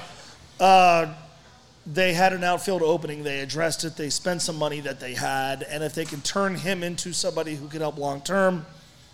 Uh, 0.59 1.13
they 1.85 2.13
had 2.13 2.33
an 2.33 2.43
outfield 2.43 2.81
opening. 2.81 3.23
They 3.23 3.39
addressed 3.39 3.83
it. 3.83 3.97
They 3.97 4.09
spent 4.09 4.41
some 4.41 4.55
money 4.55 4.81
that 4.81 4.99
they 4.99 5.13
had, 5.13 5.63
and 5.63 5.83
if 5.83 5.93
they 5.93 6.05
can 6.05 6.21
turn 6.21 6.55
him 6.55 6.83
into 6.83 7.13
somebody 7.13 7.55
who 7.55 7.67
can 7.67 7.81
help 7.81 7.97
long 7.97 8.21
term, 8.21 8.65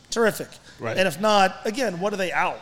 terrific. 0.09 0.49
Right. 0.79 0.97
And 0.97 1.07
if 1.07 1.19
not, 1.19 1.55
again, 1.65 1.99
what 1.99 2.13
are 2.13 2.17
they 2.17 2.31
out? 2.31 2.59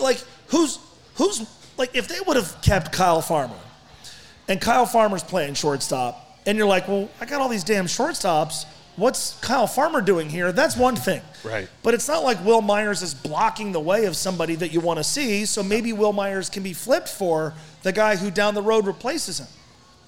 Like 0.00 0.22
who's 0.48 0.78
who's 1.14 1.48
like 1.76 1.94
if 1.94 2.08
they 2.08 2.18
would 2.26 2.36
have 2.36 2.60
kept 2.62 2.92
Kyle 2.92 3.22
Farmer, 3.22 3.54
and 4.48 4.60
Kyle 4.60 4.86
Farmer's 4.86 5.22
playing 5.22 5.54
shortstop, 5.54 6.40
and 6.46 6.58
you're 6.58 6.66
like, 6.66 6.88
well, 6.88 7.08
I 7.20 7.26
got 7.26 7.40
all 7.40 7.48
these 7.48 7.64
damn 7.64 7.86
shortstops. 7.86 8.64
What's 9.00 9.38
Kyle 9.40 9.66
Farmer 9.66 10.02
doing 10.02 10.28
here? 10.28 10.52
That's 10.52 10.76
one 10.76 10.94
thing. 10.94 11.22
Right. 11.42 11.68
But 11.82 11.94
it's 11.94 12.06
not 12.06 12.22
like 12.22 12.44
Wil 12.44 12.60
Myers 12.60 13.00
is 13.00 13.14
blocking 13.14 13.72
the 13.72 13.80
way 13.80 14.04
of 14.04 14.14
somebody 14.14 14.56
that 14.56 14.74
you 14.74 14.80
want 14.80 14.98
to 14.98 15.04
see. 15.04 15.46
So 15.46 15.62
maybe 15.62 15.94
Wil 15.94 16.12
Myers 16.12 16.50
can 16.50 16.62
be 16.62 16.74
flipped 16.74 17.08
for 17.08 17.54
the 17.82 17.92
guy 17.92 18.16
who 18.16 18.30
down 18.30 18.52
the 18.52 18.60
road 18.62 18.86
replaces 18.86 19.40
him. 19.40 19.46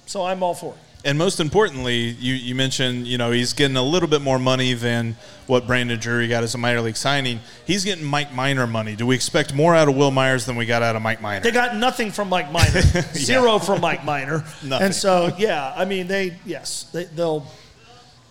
So 0.05 0.23
I'm 0.23 0.43
all 0.43 0.53
for 0.53 0.73
it. 0.73 0.79
And 1.05 1.17
most 1.17 1.39
importantly, 1.39 1.95
you, 1.95 2.35
you 2.35 2.53
mentioned, 2.55 3.07
you 3.07 3.17
know, 3.17 3.31
he's 3.31 3.51
getting 3.53 3.75
a 3.75 3.83
little 3.83 4.07
bit 4.07 4.21
more 4.21 4.39
money 4.39 4.73
than 4.73 5.17
what 5.47 5.67
Brandon 5.67 5.99
Drury 5.99 6.27
got 6.29 6.43
as 6.43 6.53
a 6.55 6.57
minor 6.57 6.79
league 6.79 6.95
signing. 6.95 7.39
He's 7.65 7.83
getting 7.83 8.05
Mike 8.05 8.31
Minor 8.31 8.67
money. 8.67 8.95
Do 8.95 9.07
we 9.07 9.15
expect 9.15 9.53
more 9.53 9.75
out 9.75 9.89
of 9.89 9.97
Wil 9.97 10.11
Myers 10.11 10.45
than 10.45 10.55
we 10.55 10.65
got 10.65 10.81
out 10.81 10.95
of 10.95 11.01
Mike 11.01 11.19
Minor? 11.19 11.43
They 11.43 11.51
got 11.51 11.75
nothing 11.75 12.11
from 12.11 12.29
Mike 12.29 12.51
Minor, 12.51 12.81
zero 13.15 13.59
from 13.59 13.81
Mike 13.81 14.05
Minor, 14.05 14.45
Nothing. 14.63 14.85
and 14.85 14.95
so 14.95 15.31
yeah, 15.37 15.73
I 15.75 15.83
mean 15.83 16.07
they 16.07 16.37
yes 16.45 16.83
they, 16.93 17.05
they'll. 17.05 17.45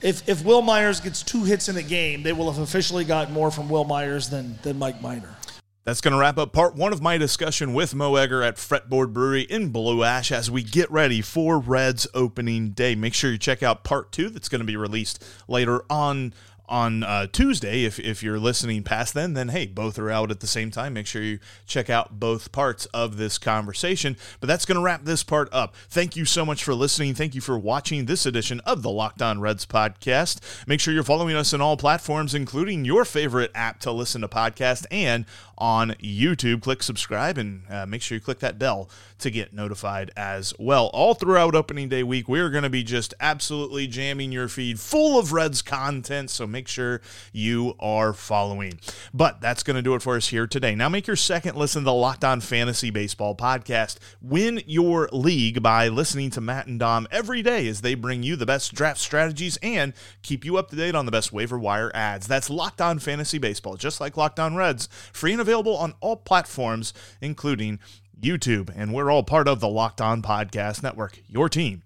If, 0.03 0.29
if 0.29 0.45
Wil 0.45 0.63
Myers 0.63 1.01
gets 1.01 1.23
two 1.23 1.45
hits 1.45 1.69
in 1.69 1.77
a 1.77 1.83
game, 1.83 2.25
they 2.25 2.33
will 2.33 2.51
have 2.51 2.61
officially 2.61 3.05
gotten 3.05 3.33
more 3.33 3.53
from 3.53 3.69
Wil 3.69 3.85
Myers 3.85 4.29
than, 4.29 4.59
than 4.63 4.79
Mike 4.79 5.01
Minor. 5.01 5.37
That's 5.85 6.01
going 6.01 6.13
to 6.13 6.19
wrap 6.19 6.39
up 6.39 6.53
part 6.53 6.77
one 6.77 6.93
of 6.93 7.03
my 7.03 7.19
discussion 7.19 7.75
with 7.75 7.93
Mo 7.93 8.15
Egger 8.15 8.43
at 8.43 8.57
Fretboard 8.57 9.13
Brewery 9.13 9.43
in 9.43 9.71
Blue 9.71 10.05
Ash 10.05 10.31
as 10.31 10.49
we 10.49 10.63
get 10.63 10.89
ready 10.93 11.21
for 11.21 11.59
Reds 11.59 12.07
opening 12.15 12.71
day. 12.71 12.95
Make 12.95 13.15
sure 13.15 13.33
you 13.33 13.39
check 13.39 13.65
out 13.65 13.83
part 13.83 14.13
two 14.13 14.29
that's 14.29 14.49
going 14.49 14.61
to 14.61 14.65
be 14.65 14.77
released 14.77 15.25
later 15.49 15.85
on 15.91 16.35
on 16.73 17.03
uh, 17.03 17.27
Tuesday. 17.27 17.85
If, 17.85 18.01
if 18.01 18.23
you're 18.23 18.39
listening 18.39 18.83
past 18.83 19.13
then, 19.13 19.35
then 19.35 19.51
hey, 19.51 19.67
both 19.67 19.99
are 19.99 20.11
out 20.11 20.31
at 20.31 20.41
the 20.41 20.47
same 20.47 20.71
time. 20.71 20.95
Make 20.95 21.07
sure 21.07 21.21
you 21.21 21.39
check 21.67 21.91
out 21.91 22.19
both 22.19 22.51
parts 22.51 22.87
of 22.87 23.19
this 23.19 23.37
conversation. 23.37 24.17
But 24.41 24.47
that's 24.47 24.65
going 24.65 24.77
to 24.77 24.83
wrap 24.83 25.05
this 25.05 25.23
part 25.23 25.51
up. 25.53 25.77
Thank 25.91 26.17
you 26.17 26.25
so 26.25 26.47
much 26.47 26.65
for 26.65 26.75
listening. 26.75 27.15
Thank 27.15 27.35
you 27.35 27.43
for 27.43 27.59
watching 27.59 28.07
this 28.07 28.25
edition 28.25 28.61
of 28.61 28.83
the 28.83 28.91
Locked 28.91 29.21
On 29.21 29.39
Reds 29.39 29.67
podcast. 29.67 30.41
Make 30.67 30.81
sure 30.81 30.95
you're 30.95 31.03
following 31.03 31.37
us 31.37 31.53
on 31.53 31.61
all 31.61 31.77
platforms, 31.77 32.35
including 32.35 32.87
your 32.87 33.05
favorite 33.05 33.51
app 33.55 33.79
to 33.81 33.93
listen 33.93 34.23
to 34.23 34.29
podcasts 34.29 34.87
and 34.91 35.27
on 35.59 35.91
YouTube. 36.03 36.63
Click 36.63 36.83
subscribe 36.83 37.37
and 37.37 37.63
uh, 37.71 37.85
make 37.87 38.01
sure 38.01 38.17
you 38.17 38.21
click 38.21 38.39
that 38.39 38.59
bell 38.59 38.89
to 39.19 39.31
get 39.31 39.53
notified 39.53 40.11
as 40.17 40.53
well. 40.59 40.87
All 40.93 41.15
throughout 41.15 41.55
opening 41.55 41.89
day 41.89 42.03
week, 42.03 42.29
we're 42.29 42.51
going 42.51 42.65
to 42.65 42.71
be 42.71 42.83
just 42.83 43.15
absolutely 43.21 43.87
jamming 43.87 44.33
your 44.33 44.49
feed 44.49 44.81
full 44.81 45.19
of 45.19 45.33
Reds 45.33 45.63
content. 45.63 46.31
So 46.31 46.47
make 46.63 46.69
sure 46.69 47.01
you 47.33 47.75
are 47.81 48.13
following. 48.13 48.79
But 49.13 49.41
that's 49.41 49.65
going 49.65 49.75
to 49.75 49.83
do 49.83 49.97
it 49.97 50.03
for 50.03 50.15
us 50.15 50.29
here 50.29 50.47
today. 50.47 50.77
Now 50.77 50.89
make 50.89 51.09
your 51.09 51.17
second 51.17 51.57
listen 51.57 51.83
to 51.83 51.87
the 51.87 51.93
Locked 51.93 52.23
On 52.23 52.41
Fantasy 52.41 52.89
Baseball 52.91 53.35
podcast. 53.35 53.99
Win 54.21 54.63
your 54.65 55.09
league 55.13 55.61
by 55.61 55.89
listening 55.89 56.31
to 56.31 56.41
Matt 56.41 56.69
and 56.69 56.79
Dom 56.79 57.09
every 57.11 57.43
day 57.43 57.67
as 57.67 57.81
they 57.81 57.97
bring 57.97 58.23
you 58.23 58.37
the 58.37 58.47
best 58.47 58.75
draft 58.75 59.01
strategies 59.01 59.59
and 59.61 59.93
keep 60.23 60.45
you 60.45 60.57
up 60.57 60.71
to 60.71 60.77
date 60.77 60.95
on 60.95 61.05
the 61.05 61.11
best 61.11 61.33
waiver 61.33 61.59
wire 61.59 61.91
adds. 61.97 62.29
That's 62.29 62.49
Locked 62.49 62.81
On 62.81 63.01
Fantasy 63.01 63.39
Baseball, 63.39 63.77
just 63.77 64.01
like 64.01 64.17
Locked 64.17 64.39
On 64.39 64.55
Reds, 64.55 64.89
free 65.13 65.33
and 65.33 65.41
available 65.41 65.77
on 65.77 65.95
all 66.01 66.15
platforms, 66.15 66.95
including 67.21 67.81
YouTube. 68.21 68.71
And 68.73 68.95
we're 68.95 69.11
all 69.11 69.25
part 69.25 69.49
of 69.49 69.59
the 69.59 69.69
Locked 69.69 70.01
On 70.01 70.23
Podcast 70.23 70.81
Network, 70.81 71.19
your 71.27 71.49
team 71.49 71.83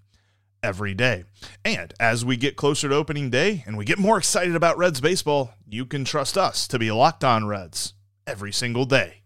every 0.66 0.94
day. 0.94 1.24
And 1.64 1.94
as 2.00 2.24
we 2.24 2.36
get 2.36 2.56
closer 2.56 2.88
to 2.88 2.94
opening 2.94 3.30
day 3.30 3.62
and 3.66 3.78
we 3.78 3.84
get 3.84 3.98
more 3.98 4.18
excited 4.18 4.56
about 4.56 4.76
Reds 4.76 5.00
baseball, 5.00 5.52
you 5.68 5.86
can 5.86 6.04
trust 6.04 6.36
us 6.36 6.66
to 6.68 6.78
be 6.78 6.90
Locked 6.90 7.22
On 7.22 7.46
Reds 7.46 7.94
every 8.26 8.52
single 8.52 8.84
day. 8.84 9.22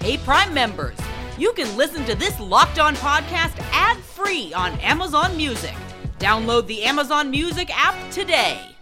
Hey, 0.00 0.18
Prime 0.18 0.52
members, 0.52 0.98
you 1.38 1.52
can 1.52 1.76
listen 1.76 2.04
to 2.06 2.16
this 2.16 2.38
Locked 2.40 2.80
On 2.80 2.96
podcast 2.96 3.56
ad 3.72 3.98
free 3.98 4.52
on 4.52 4.72
Amazon 4.80 5.36
Music. 5.36 5.74
Download 6.18 6.66
the 6.66 6.82
Amazon 6.82 7.30
Music 7.30 7.70
app 7.72 8.10
today. 8.10 8.75